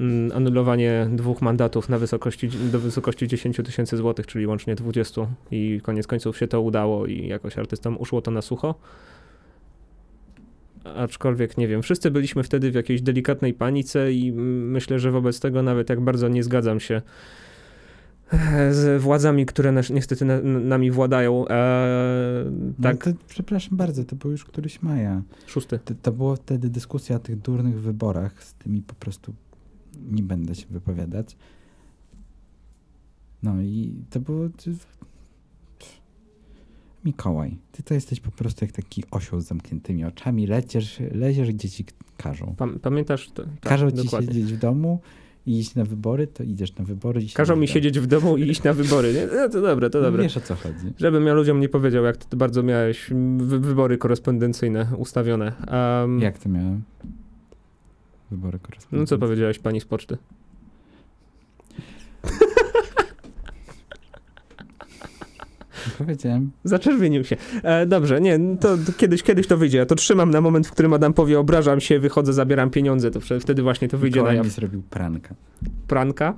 [0.00, 5.80] mm, anulowanie dwóch mandatów na wysokości, do wysokości 10 tysięcy złotych, czyli łącznie 20 i
[5.82, 8.74] koniec końców się to udało i jakoś artystom uszło to na sucho.
[10.84, 15.40] Aczkolwiek nie wiem, wszyscy byliśmy wtedy w jakiejś delikatnej panice i mm, myślę, że wobec
[15.40, 17.02] tego nawet jak bardzo nie zgadzam się
[18.70, 21.48] z władzami, które nas, niestety na, nami władają.
[21.48, 22.44] E,
[22.82, 22.96] Tak.
[22.96, 25.22] tak, No to, przepraszam bardzo, to był już któryś maja.
[25.46, 25.78] szósty.
[25.78, 29.34] To, to była wtedy dyskusja o tych durnych wyborach, z tymi po prostu
[30.10, 31.36] nie będę się wypowiadać.
[33.42, 34.48] No i to było...
[37.04, 41.70] Mikołaj, ty to jesteś po prostu jak taki osioł z zamkniętymi oczami, lecisz, leziesz gdzie
[41.70, 41.84] ci
[42.16, 42.54] każą.
[42.56, 43.30] Pam, pamiętasz?
[43.30, 44.28] To, tak, Każą ci dokładnie.
[44.28, 45.00] siedzieć w domu
[45.48, 48.42] i iść na wybory, to idziesz na wybory i Każą mi siedzieć w domu i
[48.42, 49.26] iść na wybory, nie?
[49.36, 50.22] No to dobre, to dobre.
[50.22, 50.92] Wiesz o co chodzi.
[50.98, 55.52] Żebym ja ludziom nie powiedział, jak ty bardzo miałeś wy, wybory korespondencyjne ustawione.
[56.02, 56.82] Um, Jak to miałem?
[58.30, 58.98] Wybory korespondencji.
[58.98, 60.18] No co powiedziałeś pani z poczty?
[65.98, 66.50] Powiedziałem.
[66.64, 67.36] Zaczerwienił się.
[67.62, 69.78] E, dobrze, nie, to, to kiedyś, kiedyś to wyjdzie.
[69.78, 73.20] Ja to trzymam na moment, w którym Adam powie, obrażam się, wychodzę, zabieram pieniądze, to
[73.40, 74.54] wtedy- właśnie to wyjdzie Mikołaj na mi jaw.
[74.56, 75.34] zrobił pranka.
[75.88, 76.34] Pranka.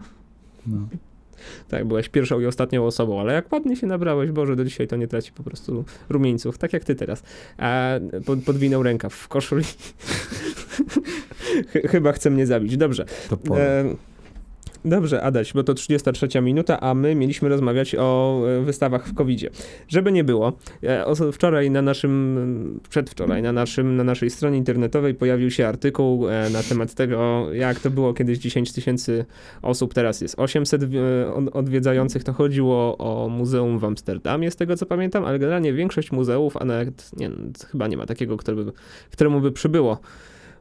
[0.66, 0.88] No.
[1.68, 4.96] Tak, byłeś pierwszą i ostatnią osobą, ale jak ładnie się nabrałeś, Boże, do dzisiaj to
[4.96, 7.23] nie traci po prostu rumieńców, tak jak ty teraz.
[7.59, 7.90] A
[8.27, 9.64] pod, podwinął rękaw w koszuli.
[11.73, 12.77] Ch- Chyba chce mnie zabić.
[12.77, 13.05] Dobrze.
[13.31, 13.81] To pole.
[13.81, 13.94] E,
[14.85, 19.40] Dobrze, Adaś, bo to 33 minuta, a my mieliśmy rozmawiać o e, wystawach w covid
[19.40, 19.49] -zie.
[19.88, 25.51] Żeby nie było, e, wczoraj na naszym, przedwczoraj na, naszym, na naszej stronie internetowej pojawił
[25.51, 29.25] się artykuł e, na temat tego, jak to było kiedyś 10 tysięcy
[29.62, 30.87] osób, teraz jest 800 e,
[31.35, 32.25] od- odwiedzających.
[32.25, 36.64] To chodziło o muzeum w Amsterdamie, z tego co pamiętam, ale generalnie większość muzeów, a
[36.64, 37.31] nawet nie,
[37.71, 38.37] chyba nie ma takiego,
[39.11, 40.01] któremu by przybyło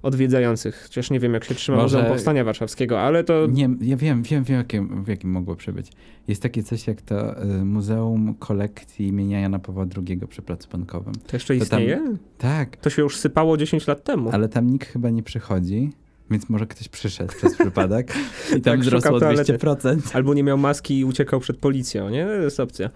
[0.02, 0.82] odwiedzających.
[0.84, 4.24] Chociaż nie wiem, jak się trzyma Może- Muzeum Powstania Warszawskiego, ale to Nie, ja wiem,
[4.24, 5.92] wiem, wiem jakim, w jakim mogło przybyć.
[6.28, 11.14] Jest takie coś jak to y, Muzeum Kolekcji imienia Jana Pawła II przy Placu Bankowym.
[11.14, 12.18] To jeszcze To tam- istnieje?
[12.38, 14.30] Tak, To się już sypało 10 lat temu.
[14.34, 15.90] ale tam nikt chyba nie przychodzi,
[16.32, 18.14] więc może ktoś przyszedł przez przypadek
[18.50, 19.54] i tam Tak, wzrosło szukał o toalety.
[19.54, 20.00] 200%.
[20.14, 22.26] Albo nie miał maski i uciekał przed policją, nie?
[22.26, 22.90] To jest opcja.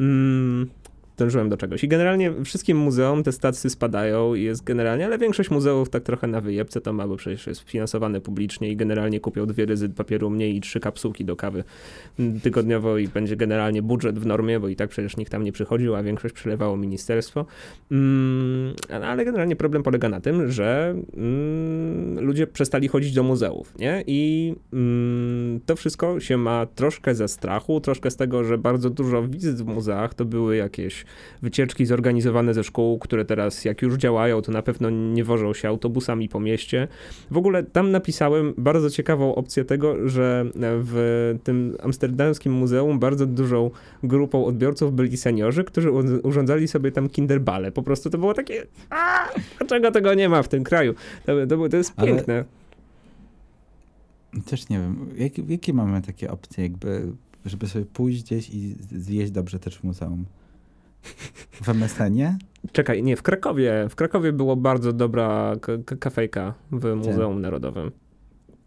[0.00, 0.68] Mm,
[1.18, 1.84] dążyłem do czegoś.
[1.84, 6.26] I generalnie wszystkim muzeum te stacje spadają i jest generalnie, ale większość muzeów tak trochę
[6.26, 10.30] na wyjebce to ma, bo przecież jest finansowane publicznie i generalnie kupią dwie ryzy papieru
[10.30, 11.64] mniej i trzy kapsułki do kawy
[12.42, 15.94] tygodniowo i będzie generalnie budżet w normie, bo i tak przecież nikt tam nie przychodził,
[15.94, 17.46] a większość przelewało ministerstwo.
[17.90, 24.04] Mm, ale generalnie problem polega na tym, że mm, ludzie przestali chodzić do muzeów, nie?
[24.06, 29.28] I mm, to wszystko się ma troszkę ze strachu, troszkę z tego, że bardzo dużo
[29.28, 31.04] wizyt w muzeach to były jakieś
[31.42, 35.68] wycieczki zorganizowane ze szkół, które teraz jak już działają, to na pewno nie wożą się
[35.68, 36.88] autobusami po mieście.
[37.30, 43.70] W ogóle tam napisałem bardzo ciekawą opcję tego, że w tym amsterdamskim muzeum bardzo dużą
[44.02, 45.90] grupą odbiorców byli seniorzy, którzy
[46.22, 47.72] urządzali sobie tam kinderbale.
[47.72, 49.28] Po prostu to było takie, a
[49.58, 50.94] dlaczego tego nie ma w tym kraju?
[51.26, 52.34] To, to, to jest piękne.
[52.34, 52.44] Ale...
[54.42, 57.12] Też nie wiem, jak, jakie mamy takie opcje, jakby,
[57.44, 60.24] żeby sobie pójść gdzieś i zjeść dobrze też w muzeum?
[61.52, 62.36] W MSN-ie?
[62.72, 63.86] Czekaj, nie, w Krakowie.
[63.90, 65.56] W Krakowie było bardzo dobra
[66.00, 67.42] kafejka w Muzeum Gdzie?
[67.42, 67.90] Narodowym.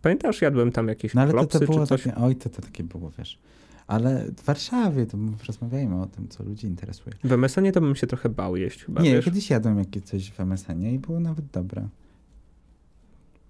[0.01, 2.03] Pamiętasz, jadłem tam jakieś no, ale klopsy, to, to było coś?
[2.03, 3.39] Takie, oj, to, to takie było, wiesz.
[3.87, 5.17] Ale w Warszawie to
[5.47, 7.15] rozmawiajmy o tym, co ludzi interesuje.
[7.23, 9.25] W MSN-ie to bym się trochę bał jeść chyba, Nie, wiesz?
[9.25, 11.87] kiedyś jadłem jakieś coś w MSN-ie i było nawet dobre.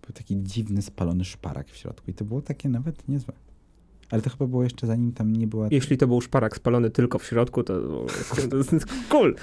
[0.02, 3.34] Był taki dziwny, spalony szparak w środku i to było takie nawet niezłe.
[4.12, 5.68] Ale to chyba było jeszcze zanim tam nie była...
[5.72, 7.82] Jeśli to był szparak spalony tylko w środku, to,
[8.49, 8.72] to jest
[9.09, 9.36] cool.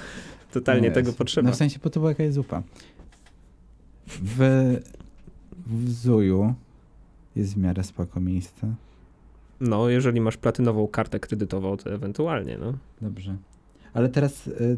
[0.51, 1.49] Totalnie no tego potrzeba.
[1.49, 2.63] No w sensie, bo to była jakaś zupa.
[4.07, 4.75] W,
[5.67, 6.53] w Zuju
[7.35, 8.75] jest w miarę spoko miejsce.
[9.59, 12.73] No, jeżeli masz platynową kartę kredytową, to ewentualnie, no.
[13.01, 13.37] Dobrze.
[13.93, 14.77] Ale teraz y,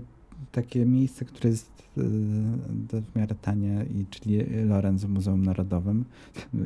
[0.52, 6.06] takie miejsce, które jest y, w miarę tanie, i, czyli Lorenz w Muzeum Narodowym.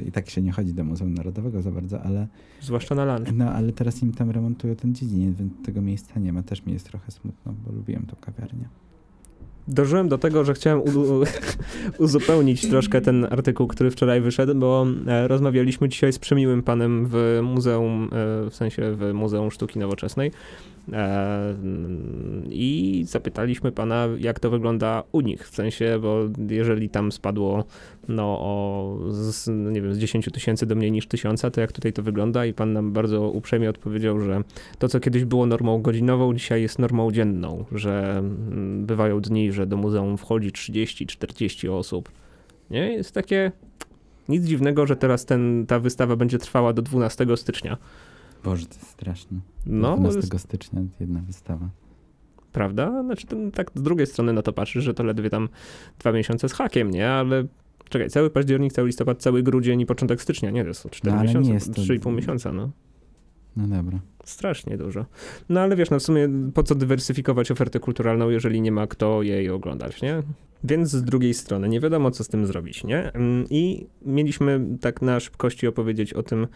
[0.07, 2.27] I tak się nie chodzi do Muzeum Narodowego za bardzo, ale...
[2.61, 3.33] Zwłaszcza na lunch.
[3.33, 6.43] No, ale teraz im tam remontują ten dziedziniec, więc tego miejsca nie ma.
[6.43, 8.69] Też mi jest trochę smutno, bo lubiłem tą kawiarnię
[9.67, 10.81] dożyłem do tego, że chciałem
[11.99, 17.39] uzupełnić troszkę ten artykuł, który wczoraj wyszedł, bo e, rozmawialiśmy dzisiaj z przemiłym panem w
[17.43, 20.31] muzeum, e, w sensie w Muzeum Sztuki Nowoczesnej
[22.49, 26.19] I zapytaliśmy pana, jak to wygląda u nich, w sensie, bo
[26.49, 27.63] jeżeli tam spadło
[28.07, 31.93] no, o, z, nie wiem, z 10 tysięcy do mniej niż tysiąca, to jak tutaj
[31.93, 32.45] to wygląda?
[32.45, 34.41] I pan nam bardzo uprzejmie odpowiedział, że
[34.79, 39.67] to, co kiedyś było normą godzinową, dzisiaj jest normą dzienną, że mm, bywają dni, że
[39.67, 42.11] do muzeum wchodzi 30-40 osób.
[42.71, 42.93] Nie?
[42.93, 43.51] Jest takie
[44.29, 47.77] nic dziwnego, że teraz ten, ta wystawa będzie trwała do 12 stycznia.
[48.45, 49.39] Boże, to jest straszne.
[49.65, 51.69] No, 12 stycznia jedna wystawa.
[52.51, 53.03] Prawda?
[53.03, 55.49] Znaczy, tak z drugiej strony na to patrzysz, że to ledwie tam
[55.99, 57.09] dwa miesiące z hakiem, nie?
[57.09, 57.45] Ale
[57.89, 60.65] czekaj, cały październik, cały listopad, cały grudzień i początek stycznia, nie?
[60.65, 62.11] To są 4 no, miesiące, 3,5 to...
[62.11, 62.69] miesiąca, no.
[63.57, 63.99] No dobra.
[64.23, 65.05] Strasznie dużo.
[65.49, 69.21] No ale wiesz, no w sumie po co dywersyfikować ofertę kulturalną, jeżeli nie ma kto
[69.21, 70.23] jej oglądać, nie?
[70.63, 73.13] Więc z drugiej strony nie wiadomo, co z tym zrobić, nie?
[73.13, 76.47] Mm, I mieliśmy tak na szybkości opowiedzieć o tym,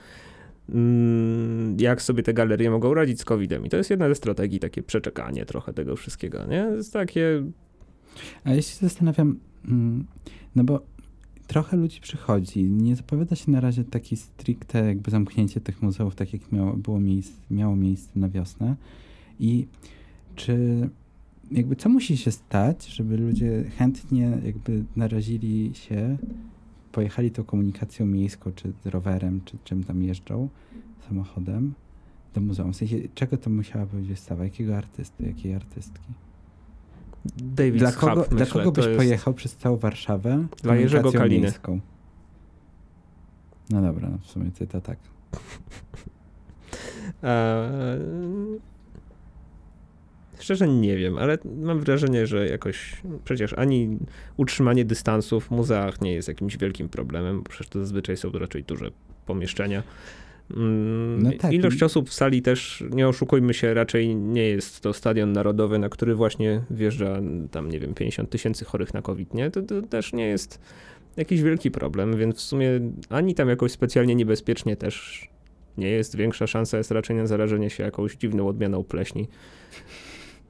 [1.77, 3.65] jak sobie te galerie mogą radzić z COVID-em.
[3.65, 6.67] I to jest jedna ze strategii, takie przeczekanie trochę tego wszystkiego, nie?
[6.75, 7.43] Jest takie...
[8.43, 10.05] A ja się zastanawiam, mm,
[10.55, 10.81] no bo
[11.47, 16.33] trochę ludzi przychodzi, nie zapowiada się na razie taki stricte jakby zamknięcie tych muzeów, tak
[16.33, 18.75] jak miało, było miejsce, miało miejsce na wiosnę.
[19.39, 19.67] I
[20.35, 20.89] czy
[21.51, 26.17] jakby co musi się stać, żeby ludzie chętnie jakby narazili się
[26.91, 30.49] pojechali tą komunikacją miejską, czy rowerem, czy czym tam jeżdżą,
[31.07, 31.73] samochodem,
[32.33, 32.73] do muzeum.
[32.73, 34.43] W sensie, czego to musiała być wystawa?
[34.43, 36.13] Jakiego artysty, jakiej artystki?
[37.37, 38.97] David dla kogo, Hub, dla kogo byś jest...
[38.97, 40.47] pojechał przez całą Warszawę?
[40.63, 41.41] Dla Jerzego Kaliny.
[41.41, 41.79] Miejską?
[43.69, 44.97] No dobra, no w sumie ty to tak.
[50.39, 53.97] Szczerze nie wiem, ale mam wrażenie, że jakoś przecież ani
[54.37, 58.63] utrzymanie dystansu w muzeach nie jest jakimś wielkim problemem, bo przecież to zazwyczaj są raczej
[58.63, 58.91] duże
[59.25, 59.83] pomieszczenia.
[60.57, 61.53] Mm, no tak.
[61.53, 65.89] Ilość osób w sali też, nie oszukujmy się, raczej nie jest to stadion narodowy, na
[65.89, 67.21] który właśnie wjeżdża
[67.51, 69.51] tam, nie wiem, 50 tysięcy chorych na COVID, nie?
[69.51, 70.59] To, to też nie jest
[71.17, 72.69] jakiś wielki problem, więc w sumie
[73.09, 75.27] ani tam jakoś specjalnie niebezpiecznie też
[75.77, 76.15] nie jest.
[76.15, 79.27] Większa szansa jest raczej na zarażenie się jakąś dziwną odmianą pleśni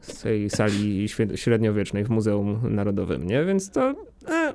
[0.09, 3.45] z tej sali średniowiecznej w Muzeum Narodowym, nie?
[3.45, 3.95] Więc to...
[4.27, 4.53] E,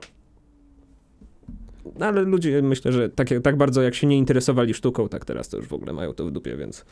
[2.01, 5.57] ale ludzie myślę, że tak, tak bardzo jak się nie interesowali sztuką, tak teraz to
[5.57, 6.85] już w ogóle mają to w dupie, więc...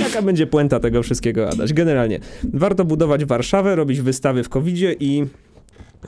[0.00, 1.72] Jaka będzie puenta tego wszystkiego, Adaś?
[1.72, 5.26] Generalnie, warto budować Warszawę, robić wystawy w covid i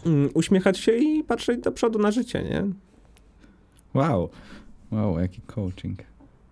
[0.06, 2.64] mm, uśmiechać się i patrzeć do przodu na życie, nie?
[3.94, 4.30] Wow.
[4.92, 5.98] Wow, jaki coaching.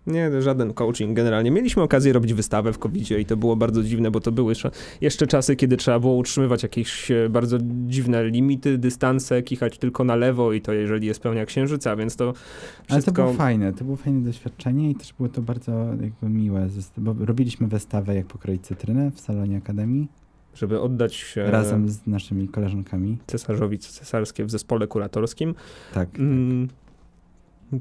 [0.07, 1.51] Nie, żaden coaching generalnie.
[1.51, 4.55] Mieliśmy okazję robić wystawę w covid i to było bardzo dziwne, bo to były
[5.01, 10.17] jeszcze czasy, kiedy trzeba było utrzymywać jakieś e, bardzo dziwne limity, dystanse, kichać tylko na
[10.17, 12.95] lewo i to jeżeli jest pełnia księżyca, więc to wszystko...
[12.95, 16.69] Ale to było fajne, to było fajne doświadczenie i też było to bardzo jakby miłe,
[16.97, 20.09] bo robiliśmy wystawę jak pokroić cytrynę w salonie Akademii.
[20.55, 21.35] Żeby oddać...
[21.37, 23.19] Razem z naszymi koleżankami.
[23.27, 25.55] Cesarzowi cesarskie w zespole kuratorskim.
[25.95, 26.19] Tak.
[26.19, 26.90] Mm, tak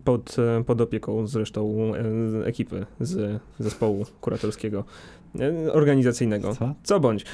[0.03, 4.83] pod, e, pod opieką zresztą e, ekipy z zespołu kuratorskiego
[5.39, 6.55] e, organizacyjnego.
[6.55, 6.75] Co?
[6.83, 7.25] Co bądź.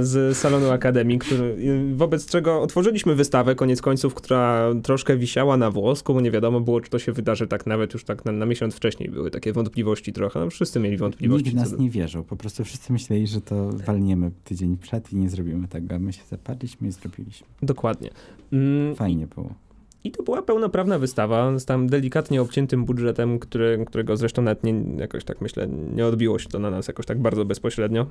[0.00, 1.56] Z salonu Akademii, który,
[1.94, 6.80] wobec czego otworzyliśmy wystawę, koniec końców, która troszkę wisiała na włosku, bo nie wiadomo było,
[6.80, 9.10] czy to się wydarzy tak nawet już tak na, na miesiąc wcześniej.
[9.10, 10.40] Były takie wątpliwości trochę.
[10.40, 11.54] No, wszyscy mieli wątpliwości.
[11.54, 12.24] Nikt nas nie wierzył.
[12.24, 15.98] Po prostu wszyscy myśleli, że to walniemy tydzień przed i nie zrobimy tego.
[15.98, 17.46] My się zapadliśmy i zrobiliśmy.
[17.62, 18.10] Dokładnie.
[18.52, 19.63] Mm, Fajnie było.
[20.04, 24.74] I to była pełnoprawna wystawa z tam delikatnie obciętym budżetem, który, którego zresztą nawet nie,
[24.96, 28.06] jakoś tak myślę, nie odbiło się to na nas jakoś tak bardzo bezpośrednio.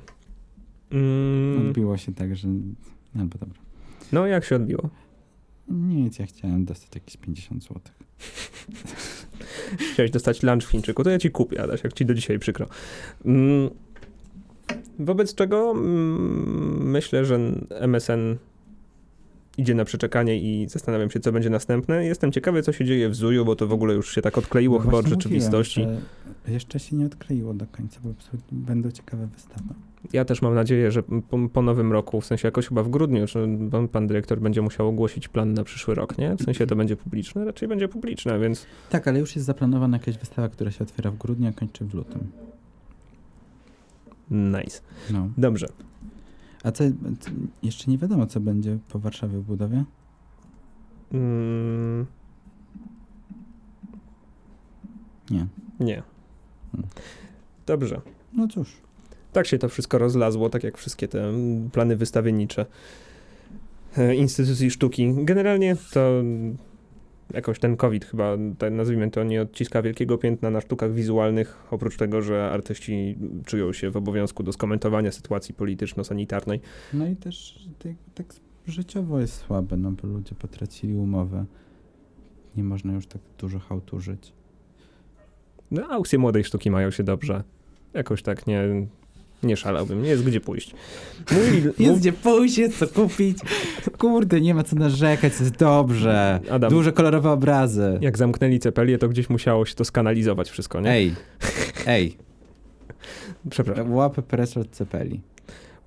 [0.92, 1.68] Mm.
[1.68, 2.48] Odbiło się tak, że...
[3.14, 3.58] No, bo dobra.
[4.12, 4.90] No, jak się odbiło?
[5.68, 7.80] Nic, ja chciałem dostać jakieś 50 zł.
[9.92, 12.66] Chciałeś dostać lunch w Chińczyku, to ja ci kupię, Adaś, jak ci do dzisiaj przykro.
[13.24, 13.70] Mm.
[14.98, 17.38] Wobec czego mm, myślę, że
[17.70, 18.36] MSN
[19.58, 22.04] idzie na przeczekanie i zastanawiam się, co będzie następne.
[22.04, 24.78] Jestem ciekawy, co się dzieje w Zuju, bo to w ogóle już się tak odkleiło
[24.78, 25.80] no chyba od rzeczywistości.
[25.80, 26.02] Mówiłem,
[26.48, 28.10] jeszcze się nie odkleiło do końca, bo
[28.52, 29.74] będą ciekawe wystawy.
[30.12, 33.26] Ja też mam nadzieję, że po, po, nowym roku, w sensie jakoś chyba w grudniu,
[33.26, 36.36] czy pan, pan, dyrektor będzie musiał ogłosić plan na przyszły rok, nie?
[36.36, 37.44] W sensie to będzie publiczne?
[37.44, 38.66] Raczej będzie publiczne, więc...
[38.90, 41.94] Tak, ale już jest zaplanowana jakaś wystawa, która się otwiera w grudniu, a kończy w
[41.94, 42.30] lutym.
[44.30, 44.80] Nice.
[45.10, 45.28] No.
[45.38, 45.66] Dobrze.
[46.64, 46.84] A co,
[47.62, 49.84] jeszcze nie wiadomo, co będzie po Warszawie w budowie?
[51.12, 52.06] Mm.
[55.30, 55.46] Nie.
[55.80, 56.02] Nie.
[56.72, 56.90] Hmm.
[57.66, 58.00] Dobrze.
[58.32, 58.76] No cóż.
[59.32, 61.32] Tak się to wszystko rozlazło, tak jak wszystkie te
[61.72, 62.66] plany wystawiennicze
[63.96, 65.14] e, instytucji sztuki.
[65.16, 66.22] Generalnie to
[67.32, 71.96] jakoś ten COVID chyba, tak nazwijmy to, nie odciska wielkiego piętna na sztukach wizualnych, oprócz
[71.96, 76.60] tego, że artyści czują się w obowiązku do skomentowania sytuacji polityczno-sanitarnej.
[76.92, 78.26] No i też tak, tak
[78.66, 81.44] życiowo jest słabe, no bo ludzie potracili umowę.
[82.56, 84.32] Nie można już tak dużo hałturzyć.
[85.70, 87.42] No, aukcje młodej sztuki mają się dobrze.
[87.94, 88.86] Jakoś tak nie,
[89.44, 90.74] nie szalałbym, nie jest gdzie pójść.
[91.32, 93.38] Mój, jest gdzie pójść, jest co kupić.
[93.98, 96.40] Kurde, nie ma co narzekać, jest dobrze.
[96.50, 97.98] Adam, Duże kolorowe obrazy.
[98.00, 100.90] Jak zamknęli cepelię, to gdzieś musiało się to skanalizować wszystko, nie?
[100.90, 101.14] Ej,
[101.86, 102.16] ej.
[103.50, 103.94] Przepraszam.
[103.94, 105.20] Łapy precz od cepeli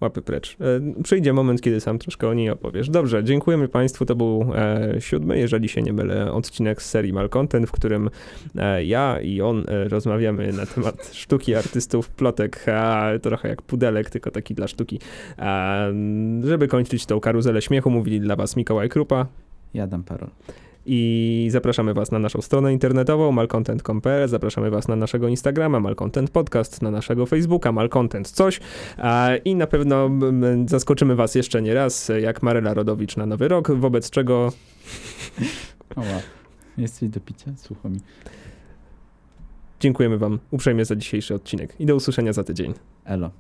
[0.02, 0.58] łapy precz.
[0.62, 2.89] E, przyjdzie moment, kiedy sam troszkę o niej opowiesz.
[2.89, 4.06] Dobrze, dziękujemy Państwu.
[4.06, 8.10] To był e, siódmy, jeżeli się nie mylę, odcinek z serii Malcontent, w którym
[8.56, 12.66] e, ja i on rozmawiamy na temat sztuki artystów, plotek,
[13.22, 15.00] trochę jak pudelek, tylko taki dla sztuki.
[16.43, 19.26] żeby kończyć tą karuzelę śmiechu, mówili dla Was Mikołaj Krupa.
[19.74, 20.30] Ja dam parol.
[20.90, 26.82] I zapraszamy Was na naszą stronę internetową malcontent.pl, zapraszamy Was na naszego Instagrama Malcontent Podcast,
[26.82, 28.60] na naszego Facebooka Malcontent coś
[29.46, 30.10] i na pewno
[30.66, 34.52] zaskoczymy Was jeszcze nie raz, jak Maryla Rodowicz na Nowy Rok, wobec czego...
[35.96, 36.22] O wow.
[36.78, 37.52] Jest coś do picia?
[37.56, 38.00] Słuchaj mi.
[39.80, 42.74] Dziękujemy Wam uprzejmie za dzisiejszy odcinek i do usłyszenia za tydzień.
[43.06, 43.32] Elo.